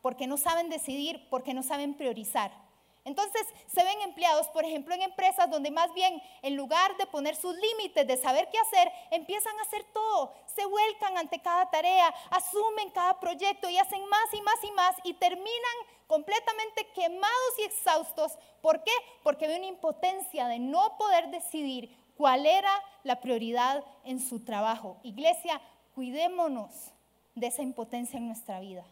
porque 0.00 0.26
no 0.26 0.36
saben 0.36 0.68
decidir, 0.68 1.28
porque 1.30 1.54
no 1.54 1.62
saben 1.62 1.94
priorizar. 1.94 2.61
Entonces 3.04 3.42
se 3.66 3.82
ven 3.82 4.00
empleados, 4.02 4.46
por 4.48 4.64
ejemplo, 4.64 4.94
en 4.94 5.02
empresas 5.02 5.50
donde 5.50 5.70
más 5.70 5.92
bien 5.92 6.22
en 6.42 6.56
lugar 6.56 6.96
de 6.98 7.06
poner 7.06 7.34
sus 7.34 7.56
límites, 7.56 8.06
de 8.06 8.16
saber 8.16 8.48
qué 8.50 8.58
hacer, 8.58 8.92
empiezan 9.10 9.58
a 9.58 9.62
hacer 9.62 9.84
todo, 9.92 10.32
se 10.46 10.64
vuelcan 10.66 11.18
ante 11.18 11.40
cada 11.40 11.68
tarea, 11.70 12.14
asumen 12.30 12.90
cada 12.90 13.18
proyecto 13.18 13.68
y 13.68 13.76
hacen 13.76 14.06
más 14.08 14.32
y 14.32 14.40
más 14.42 14.64
y 14.64 14.70
más 14.72 14.96
y 15.02 15.14
terminan 15.14 15.76
completamente 16.06 16.86
quemados 16.94 17.58
y 17.58 17.62
exhaustos. 17.62 18.38
¿Por 18.60 18.84
qué? 18.84 18.92
Porque 19.24 19.46
hay 19.46 19.56
una 19.56 19.66
impotencia 19.66 20.46
de 20.46 20.60
no 20.60 20.96
poder 20.96 21.28
decidir 21.30 21.96
cuál 22.16 22.46
era 22.46 22.72
la 23.02 23.20
prioridad 23.20 23.84
en 24.04 24.20
su 24.20 24.44
trabajo. 24.44 24.98
Iglesia, 25.02 25.60
cuidémonos 25.94 26.92
de 27.34 27.48
esa 27.48 27.62
impotencia 27.62 28.18
en 28.18 28.28
nuestra 28.28 28.60
vida. 28.60 28.84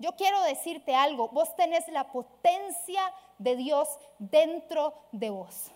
Yo 0.00 0.16
quiero 0.16 0.40
decirte 0.44 0.94
algo, 0.94 1.28
vos 1.28 1.54
tenés 1.56 1.86
la 1.88 2.10
potencia 2.10 3.02
de 3.36 3.54
Dios 3.54 3.86
dentro 4.18 4.94
de 5.12 5.28
vos. 5.28 5.70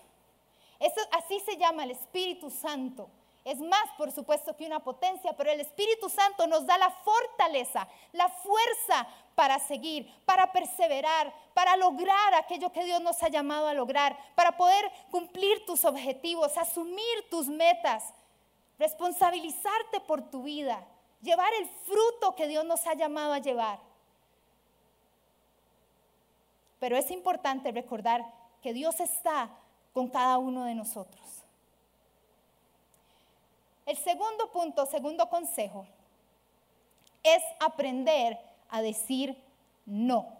Eso, 0.79 0.99
así 1.11 1.39
se 1.41 1.57
llama 1.57 1.83
el 1.83 1.91
Espíritu 1.91 2.49
Santo. 2.49 3.07
Es 3.43 3.59
más, 3.59 3.85
por 3.99 4.11
supuesto, 4.11 4.57
que 4.57 4.65
una 4.65 4.79
potencia, 4.79 5.33
pero 5.37 5.51
el 5.51 5.61
Espíritu 5.61 6.09
Santo 6.09 6.47
nos 6.47 6.65
da 6.65 6.75
la 6.79 6.89
fortaleza, 6.89 7.87
la 8.13 8.27
fuerza 8.27 9.07
para 9.35 9.59
seguir, 9.59 10.11
para 10.25 10.51
perseverar, 10.51 11.31
para 11.53 11.77
lograr 11.77 12.33
aquello 12.33 12.71
que 12.71 12.83
Dios 12.83 13.01
nos 13.01 13.21
ha 13.21 13.29
llamado 13.29 13.67
a 13.67 13.75
lograr, 13.75 14.17
para 14.33 14.57
poder 14.57 14.91
cumplir 15.11 15.63
tus 15.67 15.85
objetivos, 15.85 16.57
asumir 16.57 17.29
tus 17.29 17.47
metas, 17.47 18.11
responsabilizarte 18.79 19.99
por 19.99 20.31
tu 20.31 20.41
vida, 20.41 20.83
llevar 21.21 21.53
el 21.53 21.69
fruto 21.85 22.33
que 22.35 22.47
Dios 22.47 22.65
nos 22.65 22.87
ha 22.87 22.95
llamado 22.95 23.33
a 23.33 23.37
llevar. 23.37 23.79
Pero 26.79 26.97
es 26.97 27.09
importante 27.11 27.71
recordar 27.71 28.25
que 28.61 28.73
Dios 28.73 28.99
está 28.99 29.49
con 29.93 30.09
cada 30.09 30.37
uno 30.37 30.65
de 30.65 30.75
nosotros. 30.75 31.45
El 33.85 33.97
segundo 33.97 34.51
punto, 34.51 34.85
segundo 34.85 35.29
consejo, 35.29 35.85
es 37.23 37.43
aprender 37.59 38.37
a 38.69 38.81
decir 38.81 39.41
no. 39.85 40.39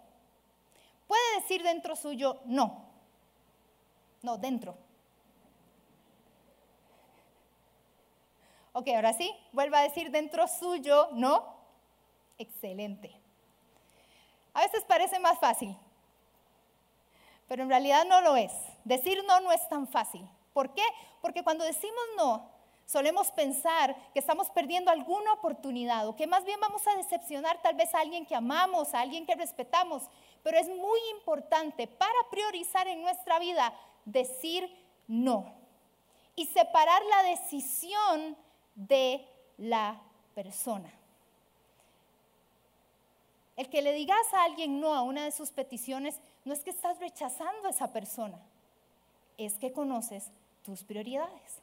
Puede 1.06 1.40
decir 1.40 1.62
dentro 1.62 1.94
suyo 1.94 2.40
no. 2.44 2.84
No, 4.22 4.36
dentro. 4.36 4.76
Ok, 8.72 8.88
ahora 8.88 9.12
sí, 9.12 9.32
vuelva 9.52 9.78
a 9.78 9.82
decir 9.82 10.10
dentro 10.10 10.46
suyo 10.48 11.08
no. 11.12 11.56
Excelente. 12.36 13.14
A 14.52 14.62
veces 14.62 14.84
parece 14.84 15.18
más 15.18 15.38
fácil, 15.38 15.76
pero 17.48 17.62
en 17.62 17.68
realidad 17.68 18.04
no 18.06 18.20
lo 18.20 18.36
es. 18.36 18.52
Decir 18.84 19.22
no 19.26 19.40
no 19.40 19.52
es 19.52 19.68
tan 19.68 19.86
fácil. 19.86 20.28
¿Por 20.52 20.72
qué? 20.74 20.82
Porque 21.20 21.42
cuando 21.42 21.64
decimos 21.64 22.02
no, 22.16 22.48
solemos 22.86 23.30
pensar 23.32 23.94
que 24.12 24.20
estamos 24.20 24.50
perdiendo 24.50 24.90
alguna 24.90 25.32
oportunidad 25.34 26.08
o 26.08 26.16
que 26.16 26.26
más 26.26 26.44
bien 26.44 26.60
vamos 26.60 26.86
a 26.86 26.96
decepcionar 26.96 27.60
tal 27.62 27.74
vez 27.74 27.94
a 27.94 28.00
alguien 28.00 28.24
que 28.24 28.34
amamos, 28.34 28.94
a 28.94 29.00
alguien 29.00 29.26
que 29.26 29.34
respetamos. 29.34 30.04
Pero 30.42 30.58
es 30.58 30.68
muy 30.68 31.00
importante 31.16 31.86
para 31.86 32.14
priorizar 32.30 32.86
en 32.88 33.02
nuestra 33.02 33.38
vida 33.38 33.74
decir 34.04 34.70
no 35.08 35.52
y 36.36 36.46
separar 36.46 37.02
la 37.04 37.30
decisión 37.30 38.36
de 38.74 39.26
la 39.56 40.00
persona. 40.34 40.92
El 43.56 43.70
que 43.70 43.82
le 43.82 43.92
digas 43.92 44.32
a 44.34 44.44
alguien 44.44 44.80
no 44.80 44.94
a 44.94 45.02
una 45.02 45.24
de 45.24 45.32
sus 45.32 45.50
peticiones 45.50 46.20
no 46.44 46.52
es 46.52 46.62
que 46.62 46.70
estás 46.70 46.98
rechazando 46.98 47.66
a 47.66 47.70
esa 47.70 47.92
persona, 47.92 48.38
es 49.38 49.58
que 49.58 49.72
conoces 49.72 50.30
tus 50.62 50.84
prioridades. 50.84 51.62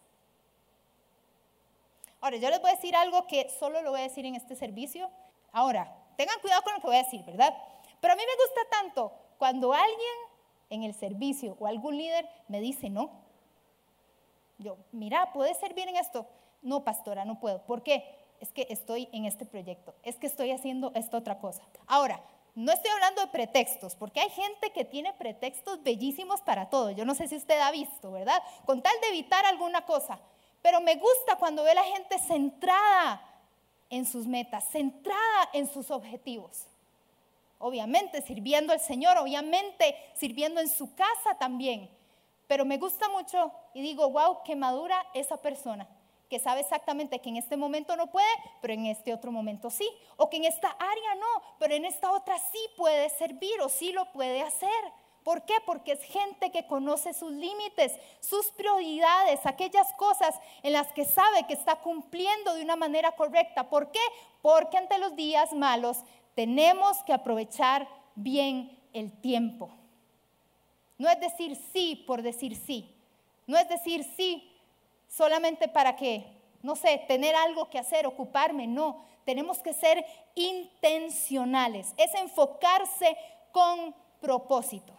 Ahora, 2.19 2.37
yo 2.37 2.49
les 2.49 2.61
voy 2.61 2.71
a 2.71 2.75
decir 2.75 2.95
algo 2.95 3.27
que 3.27 3.49
solo 3.59 3.81
lo 3.81 3.91
voy 3.91 3.99
a 3.99 4.03
decir 4.03 4.25
en 4.25 4.35
este 4.35 4.55
servicio. 4.55 5.09
Ahora, 5.51 5.93
tengan 6.15 6.39
cuidado 6.39 6.63
con 6.63 6.73
lo 6.73 6.79
que 6.79 6.87
voy 6.87 6.95
a 6.95 7.03
decir, 7.03 7.23
¿verdad? 7.25 7.53
Pero 7.99 8.13
a 8.13 8.15
mí 8.15 8.23
me 8.25 8.45
gusta 8.45 8.69
tanto 8.69 9.11
cuando 9.37 9.73
alguien 9.73 10.15
en 10.69 10.83
el 10.83 10.93
servicio 10.93 11.55
o 11.59 11.67
algún 11.67 11.97
líder 11.97 12.27
me 12.47 12.59
dice 12.61 12.89
no. 12.89 13.11
Yo, 14.57 14.77
mira, 14.91 15.31
¿puedes 15.33 15.57
servir 15.57 15.87
en 15.87 15.97
esto? 15.97 16.25
No, 16.61 16.83
pastora, 16.83 17.25
no 17.25 17.39
puedo. 17.39 17.61
¿Por 17.63 17.83
qué? 17.83 18.22
Es 18.43 18.51
que 18.51 18.67
estoy 18.69 19.07
en 19.13 19.23
este 19.23 19.45
proyecto, 19.45 19.95
es 20.03 20.17
que 20.17 20.27
estoy 20.27 20.51
haciendo 20.51 20.91
esta 20.95 21.15
otra 21.15 21.39
cosa. 21.39 21.61
Ahora, 21.87 22.19
no 22.55 22.73
estoy 22.73 22.91
hablando 22.91 23.21
de 23.21 23.27
pretextos, 23.27 23.95
porque 23.95 24.19
hay 24.19 24.29
gente 24.31 24.73
que 24.73 24.83
tiene 24.83 25.13
pretextos 25.13 25.81
bellísimos 25.81 26.41
para 26.41 26.69
todo. 26.69 26.91
Yo 26.91 27.05
no 27.05 27.15
sé 27.15 27.29
si 27.29 27.37
usted 27.37 27.57
ha 27.61 27.71
visto, 27.71 28.11
¿verdad? 28.11 28.43
Con 28.65 28.81
tal 28.81 28.91
de 28.99 29.07
evitar 29.07 29.45
alguna 29.45 29.85
cosa. 29.85 30.19
Pero 30.61 30.81
me 30.81 30.95
gusta 30.95 31.37
cuando 31.39 31.63
ve 31.63 31.71
a 31.71 31.75
la 31.75 31.85
gente 31.85 32.19
centrada 32.19 33.21
en 33.89 34.05
sus 34.05 34.27
metas, 34.27 34.67
centrada 34.69 35.49
en 35.53 35.65
sus 35.71 35.89
objetivos. 35.89 36.65
Obviamente 37.59 38.21
sirviendo 38.23 38.73
al 38.73 38.81
Señor, 38.81 39.17
obviamente 39.19 39.95
sirviendo 40.15 40.59
en 40.59 40.67
su 40.67 40.93
casa 40.95 41.37
también. 41.39 41.89
Pero 42.47 42.65
me 42.65 42.77
gusta 42.77 43.07
mucho 43.07 43.53
y 43.73 43.81
digo, 43.81 44.09
wow, 44.09 44.39
qué 44.43 44.57
madura 44.57 45.01
esa 45.13 45.37
persona 45.37 45.87
que 46.33 46.39
sabe 46.39 46.61
exactamente 46.61 47.19
que 47.19 47.29
en 47.29 47.37
este 47.37 47.57
momento 47.57 47.95
no 47.95 48.07
puede, 48.07 48.25
pero 48.59 48.73
en 48.73 48.87
este 48.87 49.13
otro 49.13 49.31
momento 49.31 49.69
sí. 49.69 49.87
O 50.17 50.31
que 50.31 50.37
en 50.37 50.45
esta 50.45 50.69
área 50.69 51.13
no, 51.13 51.43
pero 51.59 51.75
en 51.75 51.85
esta 51.85 52.11
otra 52.11 52.39
sí 52.39 52.57
puede 52.75 53.07
servir 53.09 53.61
o 53.61 53.69
sí 53.69 53.91
lo 53.91 54.11
puede 54.11 54.41
hacer. 54.41 54.83
¿Por 55.23 55.45
qué? 55.45 55.53
Porque 55.63 55.91
es 55.91 56.01
gente 56.01 56.51
que 56.51 56.65
conoce 56.65 57.13
sus 57.13 57.31
límites, 57.31 57.93
sus 58.19 58.47
prioridades, 58.47 59.45
aquellas 59.45 59.93
cosas 59.93 60.33
en 60.63 60.73
las 60.73 60.91
que 60.93 61.05
sabe 61.05 61.45
que 61.45 61.53
está 61.53 61.75
cumpliendo 61.75 62.55
de 62.55 62.63
una 62.63 62.77
manera 62.77 63.11
correcta. 63.11 63.69
¿Por 63.69 63.91
qué? 63.91 64.01
Porque 64.41 64.77
ante 64.77 64.97
los 64.97 65.15
días 65.15 65.53
malos 65.53 65.99
tenemos 66.33 67.03
que 67.03 67.13
aprovechar 67.13 67.87
bien 68.15 68.75
el 68.91 69.11
tiempo. 69.21 69.69
No 70.97 71.07
es 71.09 71.19
decir 71.19 71.55
sí 71.73 72.03
por 72.07 72.23
decir 72.23 72.55
sí. 72.55 72.89
No 73.45 73.55
es 73.55 73.69
decir 73.69 74.03
sí 74.17 74.49
solamente 75.15 75.67
para 75.67 75.95
que, 75.95 76.25
no 76.61 76.75
sé, 76.75 77.03
tener 77.07 77.35
algo 77.35 77.69
que 77.69 77.79
hacer, 77.79 78.07
ocuparme, 78.07 78.67
no. 78.67 79.05
Tenemos 79.25 79.59
que 79.59 79.73
ser 79.73 80.05
intencionales, 80.35 81.93
es 81.97 82.13
enfocarse 82.15 83.15
con 83.51 83.95
propósito. 84.19 84.93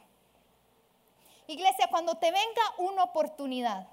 Iglesia, 1.47 1.89
cuando 1.91 2.15
te 2.15 2.31
venga 2.31 2.63
una 2.79 3.05
oportunidad, 3.05 3.87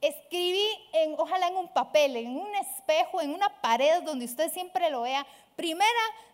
escribí 0.00 0.66
en, 0.92 1.14
ojalá 1.18 1.48
en 1.48 1.56
un 1.56 1.68
papel, 1.68 2.16
en 2.16 2.36
un 2.36 2.54
espejo, 2.56 3.20
en 3.20 3.32
una 3.32 3.60
pared 3.60 4.02
donde 4.02 4.24
usted 4.24 4.50
siempre 4.52 4.90
lo 4.90 5.02
vea, 5.02 5.26
Primera 5.54 5.86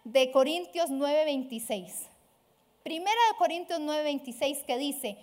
de 0.04 0.30
Corintios 0.30 0.88
9:26. 0.88 2.08
Primera 2.82 3.20
de 3.30 3.36
Corintios 3.36 3.80
9:26 3.80 4.64
que 4.64 4.78
dice, 4.78 5.18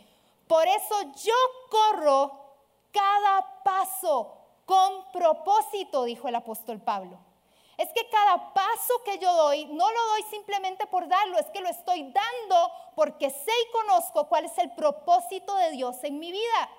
por 0.47 0.67
eso 0.67 0.95
yo 1.23 1.33
corro 1.71 2.46
cada 2.91 3.63
paso 3.63 4.37
con 4.65 5.11
propósito, 5.11 6.03
dijo 6.03 6.27
el 6.27 6.35
apóstol 6.35 6.81
Pablo. 6.81 7.19
Es 7.77 7.89
que 7.93 8.09
cada 8.09 8.53
paso 8.53 9.03
que 9.05 9.19
yo 9.19 9.31
doy, 9.33 9.65
no 9.65 9.91
lo 9.91 10.05
doy 10.07 10.23
simplemente 10.31 10.87
por 10.87 11.07
darlo, 11.07 11.37
es 11.37 11.45
que 11.51 11.61
lo 11.61 11.69
estoy 11.69 12.11
dando 12.11 12.71
porque 12.95 13.29
sé 13.29 13.51
y 13.51 13.71
conozco 13.71 14.27
cuál 14.27 14.45
es 14.45 14.57
el 14.57 14.71
propósito 14.71 15.55
de 15.55 15.71
Dios 15.71 16.03
en 16.03 16.17
mi 16.17 16.31
vida. 16.31 16.69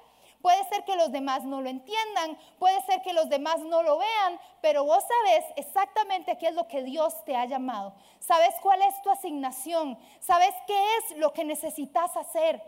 Puede 0.42 0.62
ser 0.68 0.84
que 0.84 0.96
los 0.96 1.10
demás 1.10 1.44
no 1.44 1.62
lo 1.62 1.68
entiendan, 1.68 2.38
puede 2.58 2.80
ser 2.82 3.02
que 3.02 3.12
los 3.12 3.28
demás 3.28 3.60
no 3.60 3.82
lo 3.82 3.98
vean, 3.98 4.40
pero 4.60 4.84
vos 4.84 5.02
sabes 5.02 5.44
exactamente 5.56 6.38
qué 6.38 6.48
es 6.48 6.54
lo 6.54 6.68
que 6.68 6.82
Dios 6.82 7.24
te 7.24 7.34
ha 7.34 7.44
llamado. 7.44 7.94
Sabes 8.20 8.54
cuál 8.62 8.80
es 8.82 9.00
tu 9.02 9.10
asignación, 9.10 9.98
sabes 10.20 10.54
qué 10.66 10.96
es 10.96 11.18
lo 11.18 11.32
que 11.32 11.44
necesitas 11.44 12.16
hacer, 12.16 12.62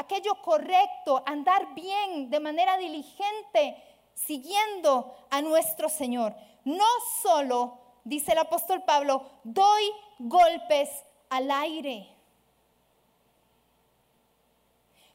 aquello 0.00 0.40
correcto, 0.42 1.22
andar 1.26 1.74
bien, 1.74 2.30
de 2.30 2.40
manera 2.40 2.76
diligente, 2.76 3.82
siguiendo 4.14 5.14
a 5.30 5.40
nuestro 5.40 5.88
Señor 5.88 6.34
no 6.64 6.86
solo, 7.22 7.78
dice 8.04 8.32
el 8.32 8.38
apóstol 8.38 8.82
Pablo, 8.84 9.30
doy 9.44 9.92
golpes 10.18 10.90
al 11.28 11.50
aire. 11.50 12.08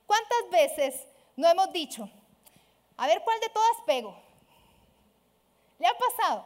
¿Cuántas 0.07 0.49
veces 0.51 1.07
no 1.35 1.47
hemos 1.47 1.71
dicho, 1.71 2.09
a 2.97 3.07
ver 3.07 3.23
cuál 3.23 3.39
de 3.39 3.49
todas 3.49 3.81
pego? 3.85 4.15
¿Le 5.79 5.87
ha 5.87 5.93
pasado? 5.97 6.45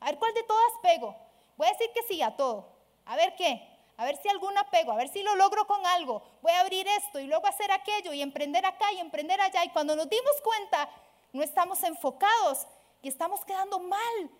A 0.00 0.06
ver 0.06 0.18
cuál 0.18 0.34
de 0.34 0.42
todas 0.42 0.72
pego. 0.82 1.16
Voy 1.56 1.66
a 1.66 1.72
decir 1.72 1.90
que 1.94 2.02
sí 2.02 2.20
a 2.20 2.36
todo. 2.36 2.68
A 3.06 3.16
ver 3.16 3.34
qué. 3.36 3.71
A 3.96 4.04
ver 4.04 4.16
si 4.16 4.28
alguna 4.28 4.64
pego, 4.70 4.92
a 4.92 4.96
ver 4.96 5.08
si 5.08 5.22
lo 5.22 5.36
logro 5.36 5.66
con 5.66 5.84
algo. 5.86 6.22
Voy 6.42 6.52
a 6.52 6.60
abrir 6.60 6.86
esto 6.88 7.20
y 7.20 7.26
luego 7.26 7.46
hacer 7.46 7.70
aquello 7.70 8.12
y 8.12 8.22
emprender 8.22 8.64
acá 8.64 8.92
y 8.92 9.00
emprender 9.00 9.40
allá. 9.40 9.64
Y 9.64 9.70
cuando 9.70 9.94
nos 9.94 10.08
dimos 10.08 10.32
cuenta, 10.42 10.88
no 11.32 11.42
estamos 11.42 11.82
enfocados 11.82 12.66
y 13.02 13.08
estamos 13.08 13.44
quedando 13.44 13.78
mal 13.78 14.30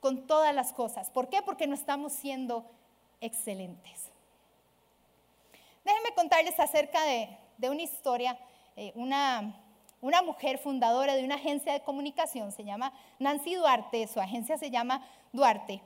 con 0.00 0.26
todas 0.26 0.54
las 0.54 0.72
cosas. 0.72 1.10
¿Por 1.10 1.28
qué? 1.28 1.42
Porque 1.42 1.66
no 1.66 1.74
estamos 1.74 2.12
siendo 2.12 2.64
excelentes. 3.20 4.10
Déjenme 5.84 6.14
contarles 6.14 6.58
acerca 6.58 7.02
de, 7.04 7.38
una 7.68 7.82
historia. 7.82 8.38
Eh, 8.76 8.92
una, 8.94 9.54
una 10.00 10.22
mujer 10.22 10.58
fundadora 10.58 11.14
de 11.14 11.24
una 11.24 11.36
agencia 11.36 11.72
de 11.72 11.82
comunicación, 11.82 12.50
se 12.52 12.64
llama 12.64 12.92
Nancy 13.18 13.54
Duarte, 13.54 14.08
su 14.08 14.20
agencia 14.20 14.58
se 14.58 14.70
llama 14.70 15.06
Duarte. 15.32 15.82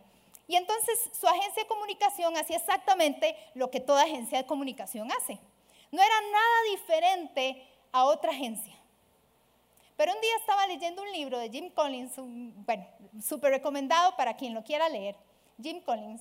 Y 0.48 0.56
entonces 0.56 1.10
su 1.18 1.26
agencia 1.26 1.62
de 1.62 1.68
comunicación 1.68 2.36
hacía 2.36 2.56
exactamente 2.56 3.36
lo 3.54 3.70
que 3.70 3.80
toda 3.80 4.02
agencia 4.02 4.38
de 4.38 4.46
comunicación 4.46 5.10
hace. 5.12 5.38
No 5.90 6.02
era 6.02 6.20
nada 6.32 6.62
diferente 6.70 7.66
a 7.92 8.04
otra 8.04 8.30
agencia. 8.30 8.74
Pero 9.96 10.12
un 10.12 10.20
día 10.20 10.36
estaba 10.36 10.66
leyendo 10.66 11.02
un 11.02 11.10
libro 11.12 11.38
de 11.38 11.48
Jim 11.48 11.70
Collins, 11.70 12.12
bueno, 12.16 12.86
súper 13.22 13.50
recomendado 13.50 14.14
para 14.16 14.36
quien 14.36 14.52
lo 14.52 14.62
quiera 14.62 14.88
leer, 14.88 15.16
Jim 15.60 15.80
Collins, 15.80 16.20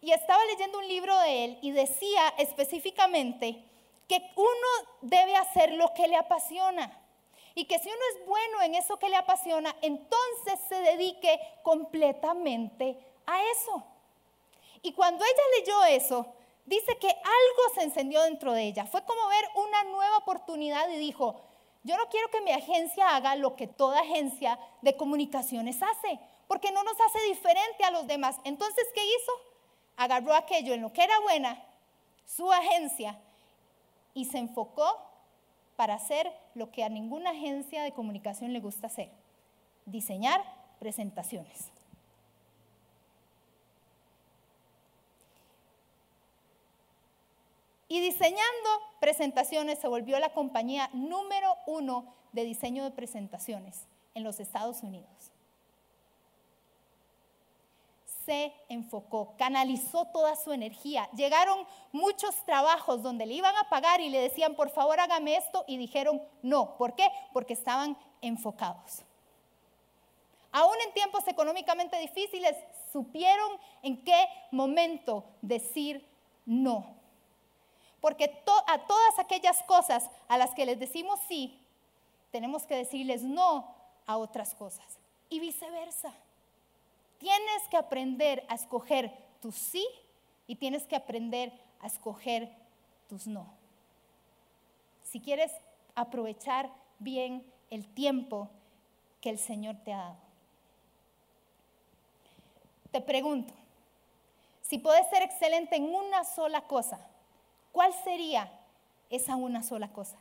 y 0.00 0.10
estaba 0.10 0.44
leyendo 0.46 0.78
un 0.78 0.88
libro 0.88 1.16
de 1.20 1.44
él 1.44 1.58
y 1.62 1.70
decía 1.70 2.34
específicamente 2.38 3.62
que 4.08 4.30
uno 4.34 4.88
debe 5.02 5.36
hacer 5.36 5.72
lo 5.74 5.94
que 5.94 6.08
le 6.08 6.16
apasiona 6.16 6.98
y 7.54 7.66
que 7.66 7.78
si 7.78 7.88
uno 7.88 8.00
es 8.12 8.26
bueno 8.26 8.62
en 8.62 8.74
eso 8.74 8.98
que 8.98 9.08
le 9.08 9.16
apasiona, 9.16 9.76
entonces 9.82 10.58
se 10.68 10.74
dedique 10.80 11.38
completamente 11.62 12.98
a 13.26 13.42
eso. 13.52 13.84
Y 14.82 14.92
cuando 14.92 15.24
ella 15.24 15.42
leyó 15.58 15.84
eso, 15.84 16.26
dice 16.66 16.98
que 16.98 17.08
algo 17.08 17.74
se 17.74 17.82
encendió 17.82 18.22
dentro 18.22 18.52
de 18.52 18.64
ella. 18.64 18.86
Fue 18.86 19.04
como 19.04 19.28
ver 19.28 19.44
una 19.54 19.84
nueva 19.84 20.18
oportunidad 20.18 20.88
y 20.88 20.96
dijo, 20.96 21.40
yo 21.84 21.96
no 21.96 22.08
quiero 22.08 22.28
que 22.30 22.40
mi 22.40 22.52
agencia 22.52 23.16
haga 23.16 23.34
lo 23.36 23.56
que 23.56 23.66
toda 23.66 24.00
agencia 24.00 24.58
de 24.82 24.96
comunicaciones 24.96 25.82
hace, 25.82 26.20
porque 26.46 26.70
no 26.70 26.82
nos 26.84 27.00
hace 27.00 27.20
diferente 27.24 27.84
a 27.84 27.90
los 27.90 28.06
demás. 28.06 28.36
Entonces, 28.44 28.86
¿qué 28.94 29.04
hizo? 29.04 29.32
Agarró 29.96 30.34
aquello 30.34 30.74
en 30.74 30.82
lo 30.82 30.92
que 30.92 31.02
era 31.02 31.18
buena, 31.20 31.64
su 32.24 32.50
agencia, 32.52 33.18
y 34.14 34.26
se 34.26 34.38
enfocó 34.38 34.96
para 35.76 35.94
hacer 35.94 36.32
lo 36.54 36.70
que 36.70 36.84
a 36.84 36.88
ninguna 36.88 37.30
agencia 37.30 37.82
de 37.82 37.92
comunicación 37.92 38.52
le 38.52 38.60
gusta 38.60 38.86
hacer, 38.86 39.10
diseñar 39.86 40.44
presentaciones. 40.78 41.71
Y 47.92 48.00
diseñando 48.00 48.70
presentaciones 49.00 49.78
se 49.78 49.86
volvió 49.86 50.18
la 50.18 50.32
compañía 50.32 50.88
número 50.94 51.58
uno 51.66 52.14
de 52.32 52.42
diseño 52.44 52.84
de 52.84 52.90
presentaciones 52.90 53.86
en 54.14 54.24
los 54.24 54.40
Estados 54.40 54.82
Unidos. 54.82 55.30
Se 58.24 58.54
enfocó, 58.70 59.34
canalizó 59.36 60.06
toda 60.06 60.36
su 60.36 60.52
energía. 60.52 61.06
Llegaron 61.14 61.66
muchos 61.92 62.34
trabajos 62.46 63.02
donde 63.02 63.26
le 63.26 63.34
iban 63.34 63.54
a 63.58 63.68
pagar 63.68 64.00
y 64.00 64.08
le 64.08 64.22
decían, 64.22 64.54
por 64.54 64.70
favor 64.70 64.98
hágame 64.98 65.36
esto, 65.36 65.66
y 65.68 65.76
dijeron 65.76 66.22
no. 66.40 66.78
¿Por 66.78 66.94
qué? 66.94 67.10
Porque 67.34 67.52
estaban 67.52 67.98
enfocados. 68.22 69.02
Aún 70.50 70.76
en 70.86 70.94
tiempos 70.94 71.28
económicamente 71.28 71.98
difíciles, 71.98 72.56
supieron 72.90 73.50
en 73.82 74.02
qué 74.02 74.28
momento 74.50 75.26
decir 75.42 76.08
no. 76.46 77.01
Porque 78.02 78.42
a 78.66 78.78
todas 78.86 79.18
aquellas 79.20 79.62
cosas 79.62 80.10
a 80.26 80.36
las 80.36 80.52
que 80.54 80.66
les 80.66 80.80
decimos 80.80 81.20
sí, 81.28 81.64
tenemos 82.32 82.66
que 82.66 82.74
decirles 82.74 83.22
no 83.22 83.72
a 84.06 84.16
otras 84.16 84.56
cosas. 84.56 84.98
Y 85.28 85.38
viceversa. 85.38 86.12
Tienes 87.18 87.68
que 87.70 87.76
aprender 87.76 88.44
a 88.48 88.56
escoger 88.56 89.16
tu 89.40 89.52
sí 89.52 89.86
y 90.48 90.56
tienes 90.56 90.84
que 90.84 90.96
aprender 90.96 91.52
a 91.80 91.86
escoger 91.86 92.50
tus 93.08 93.28
no. 93.28 93.46
Si 95.04 95.20
quieres 95.20 95.52
aprovechar 95.94 96.70
bien 96.98 97.46
el 97.70 97.86
tiempo 97.86 98.50
que 99.20 99.30
el 99.30 99.38
Señor 99.38 99.76
te 99.84 99.92
ha 99.92 99.98
dado. 99.98 100.16
Te 102.90 103.00
pregunto, 103.00 103.54
si 104.60 104.78
puedes 104.78 105.08
ser 105.08 105.22
excelente 105.22 105.76
en 105.76 105.84
una 105.84 106.24
sola 106.24 106.62
cosa, 106.62 106.98
¿Cuál 107.72 107.92
sería 108.04 108.52
esa 109.10 109.36
una 109.36 109.62
sola 109.62 109.92
cosa? 109.92 110.18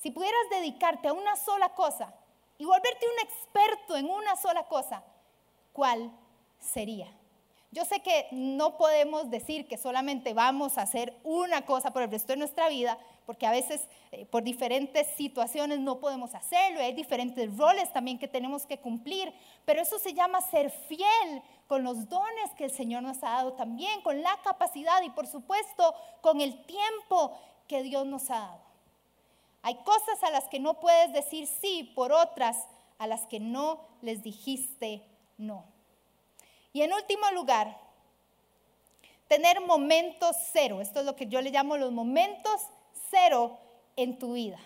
Si 0.00 0.10
pudieras 0.10 0.50
dedicarte 0.50 1.08
a 1.08 1.12
una 1.12 1.36
sola 1.36 1.70
cosa 1.74 2.12
y 2.58 2.64
volverte 2.64 3.06
un 3.06 3.26
experto 3.26 3.96
en 3.96 4.10
una 4.10 4.36
sola 4.36 4.64
cosa, 4.64 5.02
¿cuál 5.72 6.10
sería? 6.58 7.08
Yo 7.74 7.84
sé 7.84 8.00
que 8.00 8.28
no 8.30 8.76
podemos 8.76 9.30
decir 9.30 9.66
que 9.66 9.76
solamente 9.76 10.32
vamos 10.32 10.78
a 10.78 10.82
hacer 10.82 11.18
una 11.24 11.66
cosa 11.66 11.92
por 11.92 12.02
el 12.02 12.10
resto 12.10 12.32
de 12.32 12.36
nuestra 12.36 12.68
vida, 12.68 12.98
porque 13.26 13.46
a 13.46 13.50
veces 13.50 13.88
eh, 14.12 14.26
por 14.26 14.44
diferentes 14.44 15.08
situaciones 15.16 15.80
no 15.80 15.98
podemos 15.98 16.36
hacerlo, 16.36 16.80
hay 16.80 16.92
diferentes 16.92 17.56
roles 17.56 17.92
también 17.92 18.18
que 18.18 18.28
tenemos 18.28 18.64
que 18.64 18.78
cumplir, 18.78 19.34
pero 19.64 19.82
eso 19.82 19.98
se 19.98 20.14
llama 20.14 20.40
ser 20.40 20.70
fiel 20.70 21.42
con 21.66 21.82
los 21.82 22.08
dones 22.08 22.50
que 22.56 22.64
el 22.64 22.70
Señor 22.70 23.02
nos 23.02 23.22
ha 23.22 23.30
dado 23.30 23.54
también, 23.54 24.02
con 24.02 24.22
la 24.22 24.36
capacidad 24.42 25.02
y 25.02 25.10
por 25.10 25.26
supuesto 25.26 25.94
con 26.20 26.40
el 26.40 26.64
tiempo 26.64 27.36
que 27.68 27.82
Dios 27.82 28.06
nos 28.06 28.30
ha 28.30 28.40
dado. 28.40 28.60
Hay 29.62 29.76
cosas 29.76 30.22
a 30.22 30.30
las 30.30 30.44
que 30.48 30.60
no 30.60 30.74
puedes 30.74 31.12
decir 31.12 31.46
sí, 31.46 31.92
por 31.94 32.12
otras 32.12 32.66
a 32.98 33.06
las 33.06 33.26
que 33.26 33.40
no 33.40 33.80
les 34.02 34.22
dijiste 34.22 35.02
no. 35.38 35.64
Y 36.72 36.82
en 36.82 36.92
último 36.92 37.30
lugar, 37.30 37.78
tener 39.28 39.60
momentos 39.60 40.36
cero. 40.52 40.80
Esto 40.80 41.00
es 41.00 41.06
lo 41.06 41.16
que 41.16 41.26
yo 41.26 41.40
le 41.40 41.50
llamo 41.50 41.76
los 41.76 41.92
momentos 41.92 42.60
cero 43.10 43.58
en 43.96 44.18
tu 44.18 44.34
vida. 44.34 44.58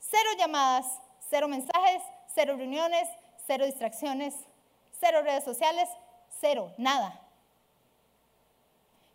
Cero 0.00 0.30
llamadas, 0.38 0.86
cero 1.28 1.48
mensajes, 1.48 2.02
cero 2.34 2.54
reuniones, 2.56 3.08
cero 3.46 3.66
distracciones, 3.66 4.34
cero 5.00 5.22
redes 5.22 5.44
sociales, 5.44 5.88
cero, 6.40 6.72
nada. 6.76 7.20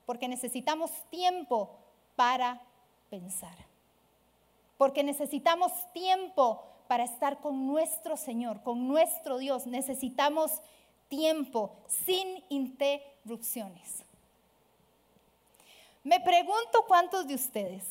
Porque 0.05 0.27
necesitamos 0.27 0.91
tiempo 1.09 1.77
para 2.15 2.61
pensar. 3.09 3.55
Porque 4.77 5.03
necesitamos 5.03 5.71
tiempo 5.93 6.63
para 6.87 7.03
estar 7.03 7.39
con 7.39 7.67
nuestro 7.67 8.17
Señor, 8.17 8.61
con 8.63 8.87
nuestro 8.87 9.37
Dios. 9.37 9.65
Necesitamos 9.67 10.61
tiempo 11.07 11.75
sin 11.87 12.43
interrupciones. 12.49 14.03
Me 16.03 16.19
pregunto 16.19 16.83
cuántos 16.87 17.27
de 17.27 17.35
ustedes 17.35 17.83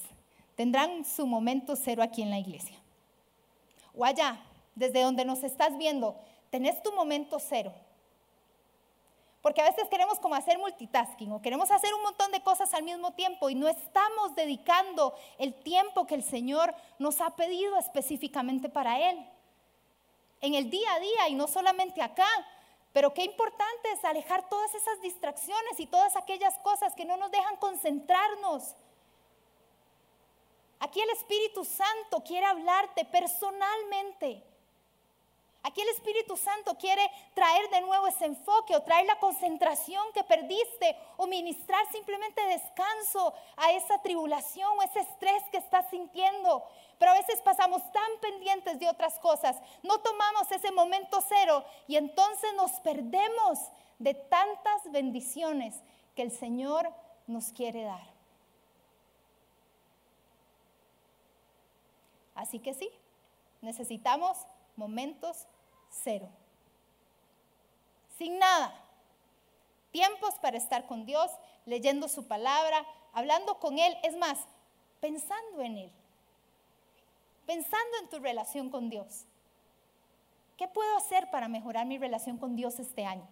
tendrán 0.57 1.05
su 1.05 1.27
momento 1.27 1.77
cero 1.77 2.03
aquí 2.03 2.23
en 2.23 2.31
la 2.31 2.39
iglesia. 2.39 2.77
O 3.97 4.05
allá, 4.05 4.41
desde 4.75 5.03
donde 5.03 5.25
nos 5.25 5.45
estás 5.45 5.79
viendo, 5.79 6.17
tenés 6.51 6.83
tu 6.83 6.93
momento 6.93 7.39
cero. 7.39 7.73
Porque 9.43 9.63
a 9.63 9.65
veces 9.65 9.89
queremos 9.89 10.19
como 10.19 10.35
hacer 10.35 10.59
multitasking 10.59 11.33
o 11.33 11.41
queremos 11.41 11.71
hacer 11.71 11.95
un 11.95 12.03
montón 12.03 12.31
de 12.31 12.43
cosas 12.43 12.75
al 12.75 12.83
mismo 12.83 13.13
tiempo 13.13 13.49
y 13.49 13.55
no 13.55 13.69
estamos 13.69 14.35
dedicando 14.35 15.15
el 15.39 15.55
tiempo 15.55 16.07
que 16.07 16.15
el 16.15 16.23
Señor 16.23 16.75
nos 16.99 17.21
ha 17.23 17.31
pedido 17.37 17.79
específicamente 17.79 18.69
para 18.69 19.11
Él. 19.11 19.27
En 20.43 20.55
el 20.55 20.69
día 20.69 20.93
a 20.95 21.01
día 21.01 21.29
y 21.29 21.35
no 21.35 21.47
solamente 21.49 22.03
acá, 22.03 22.29
pero 22.93 23.15
qué 23.15 23.25
importante 23.25 23.93
es 23.93 24.05
alejar 24.05 24.49
todas 24.49 24.75
esas 24.75 25.01
distracciones 25.01 25.79
y 25.79 25.87
todas 25.87 26.17
aquellas 26.17 26.59
cosas 26.59 26.95
que 26.95 27.07
no 27.07 27.17
nos 27.17 27.31
dejan 27.31 27.57
concentrarnos. 27.57 28.75
Aquí 30.81 31.01
el 31.01 31.11
Espíritu 31.11 31.65
Santo 31.65 32.23
quiere 32.25 32.47
hablarte 32.47 33.05
personalmente. 33.07 34.43
Aquí 35.63 35.83
el 35.83 35.89
Espíritu 35.91 36.39
Santo 36.39 36.77
quiere 36.79 37.03
traer 37.35 37.69
de 37.69 37.83
nuevo 37.83 38.07
ese 38.07 38.25
enfoque 38.25 38.75
o 38.75 38.83
traer 38.83 39.05
la 39.07 39.19
concentración 39.19 40.03
que 40.15 40.25
perdiste 40.25 40.97
o 41.19 41.27
ministrar 41.27 41.85
simplemente 41.93 42.41
descanso 42.47 43.35
a 43.57 43.71
esa 43.73 44.01
tribulación 44.01 44.79
o 44.79 44.83
ese 44.83 45.01
estrés 45.01 45.43
que 45.51 45.59
estás 45.59 45.89
sintiendo. 45.91 46.65
Pero 46.99 47.11
a 47.11 47.15
veces 47.15 47.43
pasamos 47.43 47.83
tan 47.93 48.11
pendientes 48.23 48.79
de 48.79 48.89
otras 48.89 49.19
cosas, 49.19 49.57
no 49.83 50.01
tomamos 50.01 50.51
ese 50.51 50.73
momento 50.73 51.23
cero 51.29 51.65
y 51.87 51.97
entonces 51.97 52.55
nos 52.55 52.73
perdemos 52.81 53.59
de 53.99 54.15
tantas 54.15 54.91
bendiciones 54.91 55.75
que 56.17 56.23
el 56.23 56.31
Señor 56.31 56.91
nos 57.27 57.53
quiere 57.53 57.85
dar. 57.85 58.09
Así 62.35 62.59
que 62.61 62.73
sí, 62.73 62.91
necesitamos 63.61 64.39
momentos 64.77 65.47
cero. 65.91 66.29
Sin 68.19 68.39
nada. 68.39 68.75
Tiempos 69.93 70.35
para 70.41 70.57
estar 70.57 70.87
con 70.87 71.05
Dios, 71.07 71.31
leyendo 71.67 72.09
su 72.09 72.29
palabra, 72.29 72.87
hablando 73.13 73.59
con 73.59 73.79
Él. 73.79 73.97
Es 74.03 74.17
más, 74.17 74.39
pensando 75.01 75.63
en 75.63 75.79
Él. 75.79 75.93
Pensando 77.47 77.99
en 78.03 78.09
tu 78.09 78.19
relación 78.19 78.71
con 78.71 78.91
Dios. 78.91 79.25
¿Qué 80.57 80.69
puedo 80.69 80.97
hacer 80.97 81.31
para 81.31 81.49
mejorar 81.49 81.87
mi 81.87 81.99
relación 81.99 82.37
con 82.37 82.55
Dios 82.55 82.79
este 82.79 83.07
año? 83.07 83.27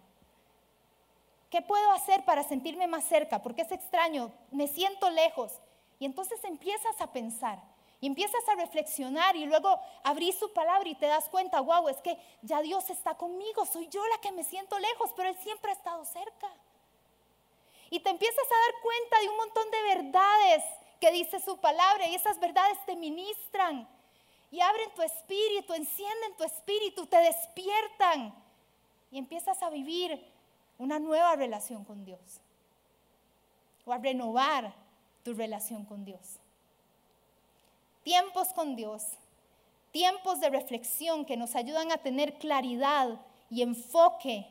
¿Qué 1.49 1.61
puedo 1.61 1.91
hacer 1.91 2.25
para 2.25 2.43
sentirme 2.43 2.87
más 2.87 3.03
cerca? 3.03 3.41
Porque 3.41 3.61
es 3.61 3.71
extraño, 3.71 4.31
me 4.51 4.67
siento 4.67 5.09
lejos. 5.09 5.59
Y 5.99 6.05
entonces 6.05 6.43
empiezas 6.43 6.99
a 6.99 7.11
pensar, 7.11 7.61
y 8.01 8.07
empiezas 8.07 8.47
a 8.47 8.55
reflexionar 8.55 9.35
y 9.35 9.45
luego 9.45 9.79
abrís 10.03 10.37
su 10.37 10.51
palabra 10.53 10.87
y 10.87 10.95
te 10.95 11.05
das 11.05 11.27
cuenta, 11.27 11.59
wow, 11.59 11.89
es 11.89 11.97
que 11.97 12.17
ya 12.41 12.61
Dios 12.61 12.89
está 12.89 13.15
conmigo, 13.15 13.65
soy 13.65 13.87
yo 13.89 14.05
la 14.07 14.21
que 14.21 14.31
me 14.31 14.43
siento 14.43 14.79
lejos, 14.79 15.11
pero 15.15 15.29
Él 15.29 15.37
siempre 15.37 15.71
ha 15.71 15.75
estado 15.75 16.05
cerca. 16.05 16.49
Y 17.89 17.99
te 17.99 18.09
empiezas 18.09 18.45
a 18.45 18.71
dar 18.71 18.81
cuenta 18.81 19.19
de 19.19 19.29
un 19.29 19.37
montón 19.37 19.71
de 19.71 19.81
verdades 19.95 20.63
que 21.01 21.11
dice 21.11 21.39
su 21.39 21.57
palabra 21.57 22.07
y 22.07 22.15
esas 22.15 22.39
verdades 22.39 22.77
te 22.85 22.95
ministran 22.95 23.87
y 24.51 24.61
abren 24.61 24.93
tu 24.95 25.01
espíritu, 25.01 25.73
encienden 25.73 26.37
tu 26.37 26.43
espíritu, 26.43 27.05
te 27.05 27.17
despiertan 27.17 28.33
y 29.11 29.17
empiezas 29.17 29.61
a 29.61 29.69
vivir 29.69 30.23
una 30.77 30.99
nueva 30.99 31.35
relación 31.35 31.83
con 31.83 32.05
Dios 32.05 32.41
o 33.85 33.91
a 33.91 33.97
renovar 33.97 34.73
tu 35.23 35.33
relación 35.33 35.83
con 35.83 36.05
Dios 36.05 36.38
tiempos 38.09 38.51
con 38.53 38.75
Dios, 38.75 39.03
tiempos 39.91 40.39
de 40.39 40.49
reflexión 40.49 41.25
que 41.25 41.37
nos 41.37 41.55
ayudan 41.55 41.91
a 41.91 41.99
tener 41.99 42.39
claridad 42.39 43.21
y 43.51 43.61
enfoque, 43.61 44.47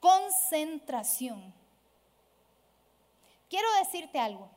concentración. 0.00 1.54
Quiero 3.48 3.66
decirte 3.82 4.18
algo. 4.18 4.50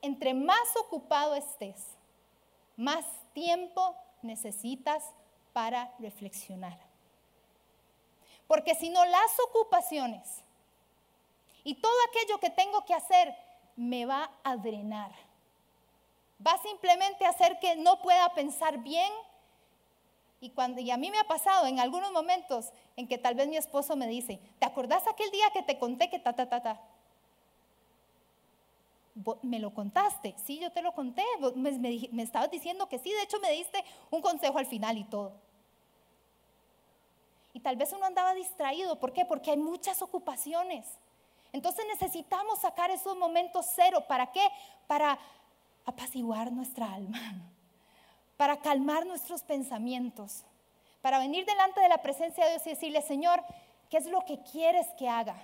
Entre 0.00 0.32
más 0.32 0.74
ocupado 0.82 1.34
estés, 1.34 1.76
más 2.74 3.04
tiempo 3.34 3.94
necesitas 4.22 5.04
para 5.52 5.92
reflexionar. 5.98 6.78
Porque 8.46 8.74
si 8.74 8.88
no, 8.88 9.04
las 9.04 9.40
ocupaciones 9.50 10.42
y 11.64 11.74
todo 11.74 11.92
aquello 12.08 12.40
que 12.40 12.48
tengo 12.48 12.82
que 12.86 12.94
hacer 12.94 13.36
me 13.76 14.06
va 14.06 14.30
a 14.42 14.56
drenar 14.56 15.12
va 16.46 16.58
simplemente 16.58 17.24
a 17.24 17.30
hacer 17.30 17.58
que 17.58 17.76
no 17.76 18.00
pueda 18.02 18.32
pensar 18.34 18.78
bien. 18.78 19.10
Y, 20.40 20.50
cuando, 20.50 20.80
a 20.92 20.96
mí 20.96 21.10
me 21.10 21.18
ha 21.18 21.24
pasado 21.24 21.66
en 21.66 21.80
algunos 21.80 22.12
momentos 22.12 22.70
en 22.96 23.08
que 23.08 23.16
tal 23.16 23.34
vez 23.34 23.48
mi 23.48 23.56
esposo 23.56 23.96
me 23.96 24.06
dice, 24.06 24.40
¿te 24.58 24.66
acordás 24.66 25.06
aquel 25.06 25.30
día 25.30 25.50
que 25.52 25.62
te 25.62 25.78
conté 25.78 26.10
que 26.10 26.18
ta, 26.18 26.34
ta, 26.34 26.48
ta, 26.48 26.62
ta? 26.62 26.80
¿Me 29.42 29.58
lo 29.58 29.72
contaste? 29.72 30.34
Sí, 30.44 30.58
yo 30.58 30.70
te 30.70 30.82
lo 30.82 30.92
conté. 30.92 31.22
Me, 31.54 31.72
me, 31.72 32.08
me 32.10 32.22
estabas 32.22 32.50
diciendo 32.50 32.88
que 32.88 32.98
sí, 32.98 33.10
de 33.10 33.22
hecho 33.22 33.38
me 33.40 33.52
diste 33.52 33.82
un 34.10 34.20
consejo 34.20 34.58
al 34.58 34.66
final 34.66 34.98
y 34.98 35.04
todo. 35.04 35.32
Y 37.54 37.60
tal 37.60 37.76
vez 37.76 37.92
uno 37.92 38.04
andaba 38.04 38.34
distraído. 38.34 38.98
¿Por 38.98 39.12
qué? 39.12 39.24
Porque 39.24 39.52
hay 39.52 39.56
muchas 39.56 40.02
ocupaciones. 40.02 40.84
Entonces 41.52 41.86
necesitamos 41.86 42.58
sacar 42.58 42.90
esos 42.90 43.16
momentos 43.16 43.64
cero. 43.76 44.04
¿Para 44.08 44.32
qué? 44.32 44.44
Para 44.88 45.16
apaciguar 45.84 46.52
nuestra 46.52 46.92
alma, 46.92 47.18
para 48.36 48.60
calmar 48.60 49.06
nuestros 49.06 49.42
pensamientos, 49.42 50.44
para 51.02 51.18
venir 51.18 51.44
delante 51.44 51.80
de 51.80 51.88
la 51.88 52.02
presencia 52.02 52.44
de 52.44 52.52
Dios 52.52 52.66
y 52.66 52.70
decirle, 52.70 53.02
Señor, 53.02 53.42
¿qué 53.90 53.98
es 53.98 54.06
lo 54.06 54.24
que 54.24 54.42
quieres 54.42 54.86
que 54.98 55.08
haga? 55.08 55.36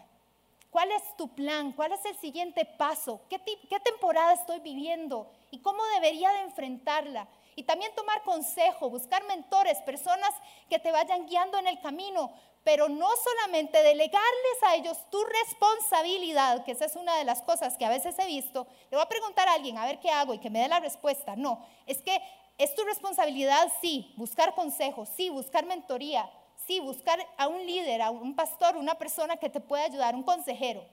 ¿Cuál 0.71 0.93
es 0.93 1.17
tu 1.17 1.29
plan? 1.29 1.73
¿Cuál 1.73 1.93
es 1.93 2.05
el 2.05 2.17
siguiente 2.19 2.65
paso? 2.65 3.21
¿Qué, 3.29 3.39
temporada 3.81 4.33
estoy 4.33 4.61
viviendo? 4.61 5.29
¿Y 5.51 5.59
cómo 5.59 5.83
debería 5.95 6.31
de 6.31 6.43
enfrentarla? 6.43 7.27
Y 7.57 7.65
también 7.65 7.93
tomar 7.97 8.23
consejo, 8.23 8.89
buscar 8.89 9.25
mentores, 9.27 9.79
personas 9.79 10.31
que 10.69 10.79
te 10.79 10.93
vayan 10.93 11.27
guiando 11.27 11.59
en 11.59 11.67
el 11.67 11.81
camino, 11.81 12.33
pero 12.65 12.89
no 12.89 13.09
solamente 13.17 13.83
delegarles 13.83 14.63
a 14.67 14.75
ellos 14.75 14.99
tu 15.11 15.23
responsabilidad, 15.25 16.65
que 16.65 16.73
esa 16.73 16.85
es 16.85 16.97
una 16.97 17.17
de 17.17 17.25
las 17.25 17.43
cosas 17.43 17.77
que 17.77 17.87
a 17.87 17.89
veces 17.89 18.19
he 18.19 18.27
visto, 18.27 18.67
le 18.91 18.97
voy 18.97 19.05
a 19.05 19.09
preguntar 19.09 19.49
a 19.49 19.55
alguien 19.55 19.79
a 19.79 19.87
ver 19.87 19.99
qué 20.01 20.11
hago 20.11 20.35
y 20.35 20.39
que 20.39 20.51
me 20.51 20.61
dé 20.61 20.69
la 20.69 20.81
respuesta. 20.81 21.37
No, 21.37 21.67
es 21.87 22.03
que 22.03 22.21
es 22.59 22.75
tu 22.75 22.85
responsabilidad, 22.85 23.73
sí, 23.81 24.13
buscar 24.17 24.55
consejos, 24.55 25.09
sí, 25.17 25.31
buscar 25.31 25.65
mentoría, 25.65 26.31
sí, 26.67 26.81
buscar 26.81 27.19
a 27.39 27.49
un 27.49 27.67
líder, 27.67 28.03
a 28.03 28.11
un 28.11 28.37
pastor, 28.37 28.77
una 28.77 28.97
persona 28.97 29.39
que 29.39 29.49
te 29.49 29.61
pueda 29.61 29.85
ayudar, 29.85 30.15
un 30.15 30.23
consejero. 30.23 30.85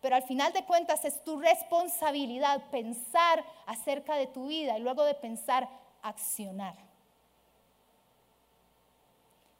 Pero 0.00 0.16
al 0.16 0.24
final 0.24 0.52
de 0.52 0.64
cuentas 0.64 1.04
es 1.04 1.22
tu 1.22 1.38
responsabilidad 1.38 2.60
pensar 2.72 3.44
acerca 3.66 4.16
de 4.16 4.26
tu 4.26 4.48
vida 4.48 4.76
y 4.76 4.82
luego 4.82 5.04
de 5.04 5.14
pensar, 5.14 5.68
accionar. 6.02 6.74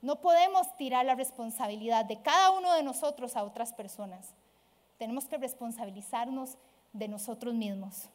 No 0.03 0.21
podemos 0.21 0.77
tirar 0.77 1.07
la 1.07 1.15
responsabilidad 1.15 2.05
de 2.05 2.21
cada 2.21 2.51
uno 2.51 2.75
de 2.75 2.83
nosotros 2.83 3.37
a 3.37 3.45
otras 3.45 3.73
personas. 3.73 4.35
Tenemos 4.99 5.27
que 5.27 5.39
responsabilizarnos 5.39 6.59
de 6.93 7.07
nosotros 7.07 7.55
mismos. 7.55 8.09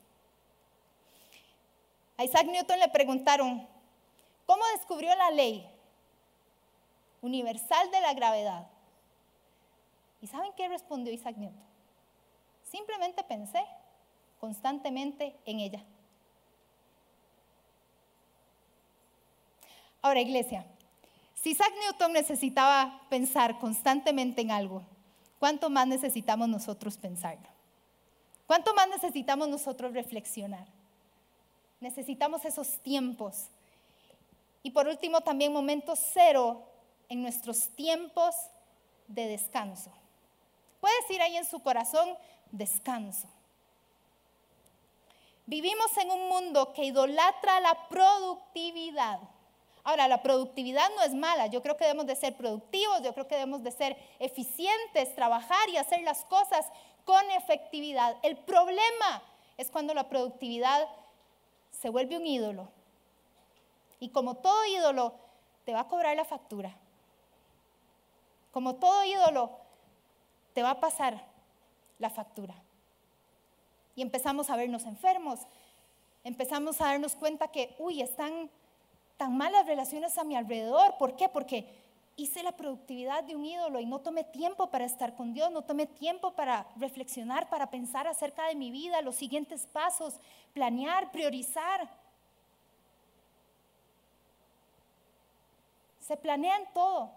A 2.18 2.26
Isaac 2.26 2.46
Newton 2.48 2.80
le 2.80 2.90
preguntaron, 2.90 3.66
¿cómo 4.46 4.64
descubrió 4.76 5.16
la 5.16 5.32
ley 5.32 5.66
universal 7.22 7.90
de 7.90 8.02
la 8.02 8.14
gravedad? 8.14 8.68
¿Y 10.22 10.28
saben 10.28 10.52
qué 10.58 10.68
respondió 10.68 11.14
Isaac 11.14 11.38
Newton? 11.38 11.64
Simplemente 12.64 13.24
pensé 13.24 13.64
constantemente 14.42 15.38
en 15.46 15.62
ella. 15.62 15.84
Ahora, 20.02 20.20
iglesia, 20.20 20.66
si 21.48 21.52
Isaac 21.52 21.74
Newton 21.80 22.12
necesitaba 22.12 23.00
pensar 23.10 23.58
constantemente 23.58 24.42
en 24.42 24.52
algo, 24.52 24.84
¿cuánto 25.40 25.70
más 25.70 25.88
necesitamos 25.88 26.50
nosotros 26.50 26.98
pensarlo? 26.98 27.48
¿Cuánto 28.46 28.74
más 28.74 28.90
necesitamos 28.90 29.48
nosotros 29.48 29.94
reflexionar? 29.94 30.68
Necesitamos 31.80 32.44
esos 32.44 32.80
tiempos. 32.80 33.46
Y 34.62 34.72
por 34.72 34.90
último, 34.90 35.22
también 35.22 35.54
momentos 35.54 36.00
cero 36.12 36.70
en 37.08 37.22
nuestros 37.22 37.70
tiempos 37.70 38.36
de 39.08 39.28
descanso. 39.28 39.94
Puede 40.82 41.00
decir 41.04 41.22
ahí 41.22 41.38
en 41.38 41.46
su 41.46 41.62
corazón, 41.62 42.10
descanso. 42.52 43.30
Vivimos 45.46 45.96
en 45.96 46.12
un 46.12 46.28
mundo 46.28 46.74
que 46.74 46.84
idolatra 46.84 47.62
la 47.62 47.88
productividad. 47.88 49.22
Ahora, 49.88 50.10
la 50.10 50.22
productividad 50.22 50.90
no 50.98 51.04
es 51.04 51.14
mala. 51.14 51.48
Yo 51.48 51.62
creo 51.62 51.78
que 51.78 51.86
debemos 51.86 52.08
de 52.08 52.18
ser 52.18 52.36
productivos, 52.36 53.02
yo 53.04 53.14
creo 53.14 53.26
que 53.26 53.36
debemos 53.36 53.64
de 53.64 53.72
ser 53.72 53.96
eficientes, 54.20 55.16
trabajar 55.16 55.70
y 55.70 55.78
hacer 55.78 56.02
las 56.02 56.26
cosas 56.26 56.66
con 57.06 57.32
efectividad. 57.32 58.18
El 58.22 58.36
problema 58.36 59.24
es 59.56 59.72
cuando 59.72 59.94
la 59.94 60.10
productividad 60.10 60.90
se 61.72 61.90
vuelve 61.90 62.18
un 62.18 62.28
ídolo. 62.28 62.68
Y 64.02 64.10
como 64.10 64.36
todo 64.36 64.66
ídolo, 64.66 65.14
te 65.64 65.72
va 65.72 65.80
a 65.80 65.88
cobrar 65.88 66.18
la 66.18 66.26
factura. 66.26 66.76
como 68.52 68.76
todo 68.76 69.06
ídolo, 69.06 69.52
te 70.54 70.64
va 70.64 70.72
a 70.72 70.80
pasar 70.82 71.24
la 72.00 72.10
factura. 72.10 72.56
Y 73.96 74.02
empezamos 74.02 74.50
a 74.50 74.58
vernos 74.58 74.84
enfermos, 74.84 75.40
empezamos 76.26 76.82
a 76.82 76.88
darnos 76.88 77.16
cuenta 77.16 77.48
que, 77.48 77.74
uy, 77.80 78.02
están 78.02 78.50
tan 79.18 79.36
malas 79.36 79.66
relaciones 79.66 80.18
a 80.18 80.24
mi 80.24 80.36
alrededor. 80.36 80.98
¿Por 80.98 81.16
qué? 81.16 81.28
Porque 81.28 81.68
hice 82.16 82.42
la 82.44 82.52
productividad 82.52 83.24
de 83.24 83.36
un 83.36 83.46
ídolo 83.46 83.80
y 83.80 83.86
no 83.86 84.00
tomé 84.00 84.24
tiempo 84.24 84.68
para 84.72 84.86
estar 84.86 85.16
con 85.16 85.34
Dios, 85.34 85.52
no 85.52 85.64
tomé 85.64 85.86
tiempo 85.86 86.32
para 86.32 86.68
reflexionar, 86.78 87.50
para 87.50 87.70
pensar 87.70 88.08
acerca 88.08 88.48
de 88.48 88.56
mi 88.56 88.72
vida, 88.72 89.02
los 89.02 89.16
siguientes 89.16 89.68
pasos, 89.68 90.20
planear, 90.54 91.12
priorizar. 91.12 91.90
Se 96.00 96.18
planean 96.18 96.64
todo. 96.74 97.12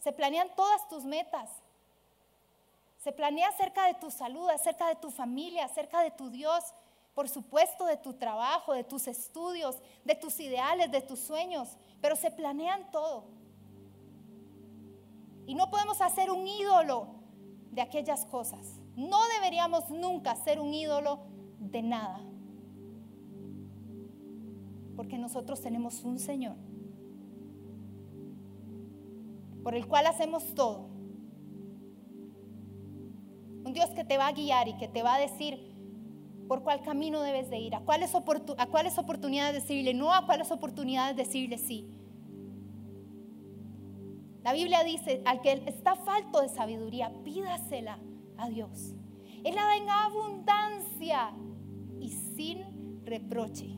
Se 0.00 0.12
planean 0.12 0.54
todas 0.54 0.88
tus 0.88 1.04
metas. 1.04 1.50
Se 3.02 3.12
planea 3.12 3.48
acerca 3.48 3.86
de 3.86 3.94
tu 3.94 4.10
salud, 4.10 4.48
acerca 4.50 4.88
de 4.88 4.96
tu 4.96 5.10
familia, 5.10 5.64
acerca 5.64 6.02
de 6.02 6.10
tu 6.10 6.30
Dios, 6.30 6.62
por 7.18 7.28
supuesto 7.28 7.84
de 7.84 7.96
tu 7.96 8.12
trabajo, 8.12 8.72
de 8.72 8.84
tus 8.84 9.08
estudios, 9.08 9.82
de 10.04 10.14
tus 10.14 10.38
ideales, 10.38 10.92
de 10.92 11.00
tus 11.00 11.18
sueños, 11.18 11.76
pero 12.00 12.14
se 12.14 12.30
planean 12.30 12.92
todo. 12.92 13.24
Y 15.44 15.56
no 15.56 15.68
podemos 15.68 16.00
hacer 16.00 16.30
un 16.30 16.46
ídolo 16.46 17.08
de 17.72 17.82
aquellas 17.82 18.24
cosas. 18.26 18.78
No 18.94 19.18
deberíamos 19.34 19.90
nunca 19.90 20.36
ser 20.36 20.60
un 20.60 20.72
ídolo 20.72 21.18
de 21.58 21.82
nada. 21.82 22.20
Porque 24.94 25.18
nosotros 25.18 25.60
tenemos 25.60 26.04
un 26.04 26.20
Señor 26.20 26.54
por 29.64 29.74
el 29.74 29.88
cual 29.88 30.06
hacemos 30.06 30.54
todo. 30.54 30.88
Un 33.64 33.72
Dios 33.72 33.90
que 33.90 34.04
te 34.04 34.18
va 34.18 34.28
a 34.28 34.32
guiar 34.32 34.68
y 34.68 34.76
que 34.76 34.86
te 34.86 35.02
va 35.02 35.16
a 35.16 35.18
decir 35.18 35.77
por 36.48 36.62
cuál 36.62 36.80
camino 36.80 37.20
debes 37.20 37.50
de 37.50 37.58
ir, 37.58 37.74
a 37.74 37.80
cuáles, 37.80 38.12
a 38.14 38.66
cuáles 38.66 38.98
oportunidades 38.98 39.62
decirle 39.62 39.92
no, 39.92 40.12
a 40.12 40.24
cuáles 40.24 40.50
oportunidades 40.50 41.14
decirle 41.16 41.58
sí. 41.58 41.86
La 44.42 44.54
Biblia 44.54 44.82
dice, 44.82 45.20
al 45.26 45.42
que 45.42 45.62
está 45.66 45.94
falto 45.94 46.40
de 46.40 46.48
sabiduría, 46.48 47.12
pídasela 47.22 47.98
a 48.38 48.48
Dios. 48.48 48.94
Él 49.44 49.54
la 49.54 49.64
da 49.64 49.76
en 49.76 49.90
abundancia 49.90 51.32
y 52.00 52.08
sin 52.08 53.04
reproche. 53.04 53.76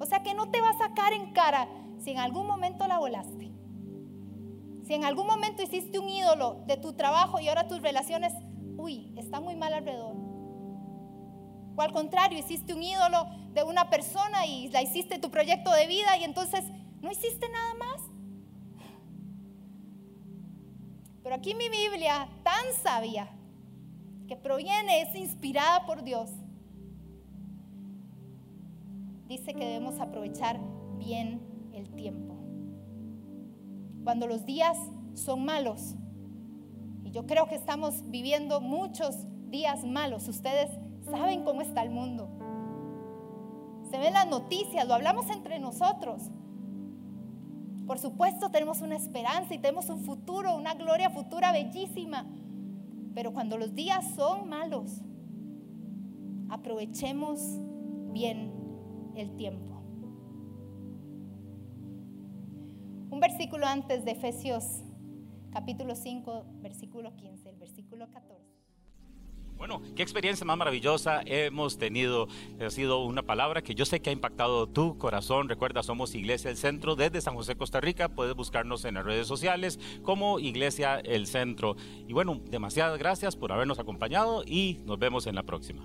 O 0.00 0.06
sea 0.06 0.22
que 0.22 0.34
no 0.34 0.50
te 0.50 0.60
va 0.60 0.70
a 0.70 0.78
sacar 0.78 1.12
en 1.12 1.32
cara 1.32 1.68
si 1.98 2.10
en 2.10 2.18
algún 2.18 2.46
momento 2.48 2.86
la 2.88 2.98
volaste. 2.98 3.52
Si 4.84 4.94
en 4.94 5.04
algún 5.04 5.26
momento 5.26 5.62
hiciste 5.62 5.98
un 5.98 6.08
ídolo 6.08 6.64
de 6.66 6.78
tu 6.78 6.94
trabajo 6.94 7.38
y 7.38 7.48
ahora 7.48 7.68
tus 7.68 7.80
relaciones, 7.80 8.32
uy, 8.76 9.12
está 9.16 9.38
muy 9.38 9.54
mal 9.54 9.72
alrededor. 9.72 10.27
O 11.78 11.82
al 11.82 11.92
contrario, 11.92 12.40
hiciste 12.40 12.74
un 12.74 12.82
ídolo 12.82 13.24
de 13.54 13.62
una 13.62 13.88
persona 13.88 14.44
y 14.46 14.68
la 14.70 14.82
hiciste 14.82 15.20
tu 15.20 15.30
proyecto 15.30 15.70
de 15.70 15.86
vida 15.86 16.16
y 16.16 16.24
entonces 16.24 16.64
no 17.00 17.08
hiciste 17.08 17.48
nada 17.48 17.74
más. 17.74 18.00
Pero 21.22 21.36
aquí 21.36 21.54
mi 21.54 21.68
Biblia, 21.68 22.28
tan 22.42 22.74
sabia, 22.82 23.28
que 24.26 24.34
proviene, 24.34 25.02
es 25.02 25.14
inspirada 25.14 25.86
por 25.86 26.02
Dios, 26.02 26.30
dice 29.28 29.54
que 29.54 29.64
debemos 29.64 30.00
aprovechar 30.00 30.58
bien 30.98 31.40
el 31.72 31.94
tiempo 31.94 32.34
cuando 34.02 34.26
los 34.26 34.44
días 34.44 34.76
son 35.14 35.44
malos. 35.44 35.94
Y 37.04 37.12
yo 37.12 37.24
creo 37.26 37.46
que 37.46 37.54
estamos 37.54 38.10
viviendo 38.10 38.60
muchos 38.60 39.14
días 39.48 39.84
malos. 39.84 40.26
Ustedes 40.26 40.70
saben 41.10 41.44
cómo 41.44 41.60
está 41.60 41.82
el 41.82 41.90
mundo. 41.90 42.28
Se 43.90 43.98
ven 43.98 44.12
las 44.12 44.28
noticias, 44.28 44.86
lo 44.86 44.94
hablamos 44.94 45.30
entre 45.30 45.58
nosotros. 45.58 46.30
Por 47.86 47.98
supuesto 47.98 48.50
tenemos 48.50 48.82
una 48.82 48.96
esperanza 48.96 49.54
y 49.54 49.58
tenemos 49.58 49.88
un 49.88 50.00
futuro, 50.00 50.54
una 50.54 50.74
gloria 50.74 51.08
futura 51.10 51.52
bellísima. 51.52 52.26
Pero 53.14 53.32
cuando 53.32 53.56
los 53.56 53.74
días 53.74 54.04
son 54.14 54.48
malos, 54.48 55.00
aprovechemos 56.50 57.40
bien 58.12 58.52
el 59.16 59.34
tiempo. 59.36 59.74
Un 63.10 63.20
versículo 63.20 63.66
antes 63.66 64.04
de 64.04 64.12
Efesios 64.12 64.82
capítulo 65.50 65.94
5, 65.94 66.44
versículo 66.60 67.16
15, 67.16 67.48
el 67.48 67.56
versículo 67.56 68.10
14. 68.10 68.67
Bueno, 69.58 69.82
qué 69.96 70.04
experiencia 70.04 70.46
más 70.46 70.56
maravillosa 70.56 71.20
hemos 71.26 71.78
tenido. 71.78 72.28
Ha 72.64 72.70
sido 72.70 73.02
una 73.04 73.22
palabra 73.22 73.60
que 73.60 73.74
yo 73.74 73.84
sé 73.84 74.00
que 74.00 74.10
ha 74.10 74.12
impactado 74.12 74.68
tu 74.68 74.96
corazón. 74.98 75.48
Recuerda, 75.48 75.82
somos 75.82 76.14
Iglesia 76.14 76.48
El 76.48 76.56
Centro 76.56 76.94
desde 76.94 77.20
San 77.20 77.34
José, 77.34 77.56
Costa 77.56 77.80
Rica. 77.80 78.08
Puedes 78.08 78.36
buscarnos 78.36 78.84
en 78.84 78.94
las 78.94 79.04
redes 79.04 79.26
sociales 79.26 79.80
como 80.02 80.38
Iglesia 80.38 81.00
El 81.00 81.26
Centro. 81.26 81.76
Y 82.06 82.12
bueno, 82.12 82.40
demasiadas 82.48 83.00
gracias 83.00 83.34
por 83.34 83.50
habernos 83.50 83.80
acompañado 83.80 84.44
y 84.46 84.78
nos 84.84 85.00
vemos 85.00 85.26
en 85.26 85.34
la 85.34 85.42
próxima. 85.42 85.82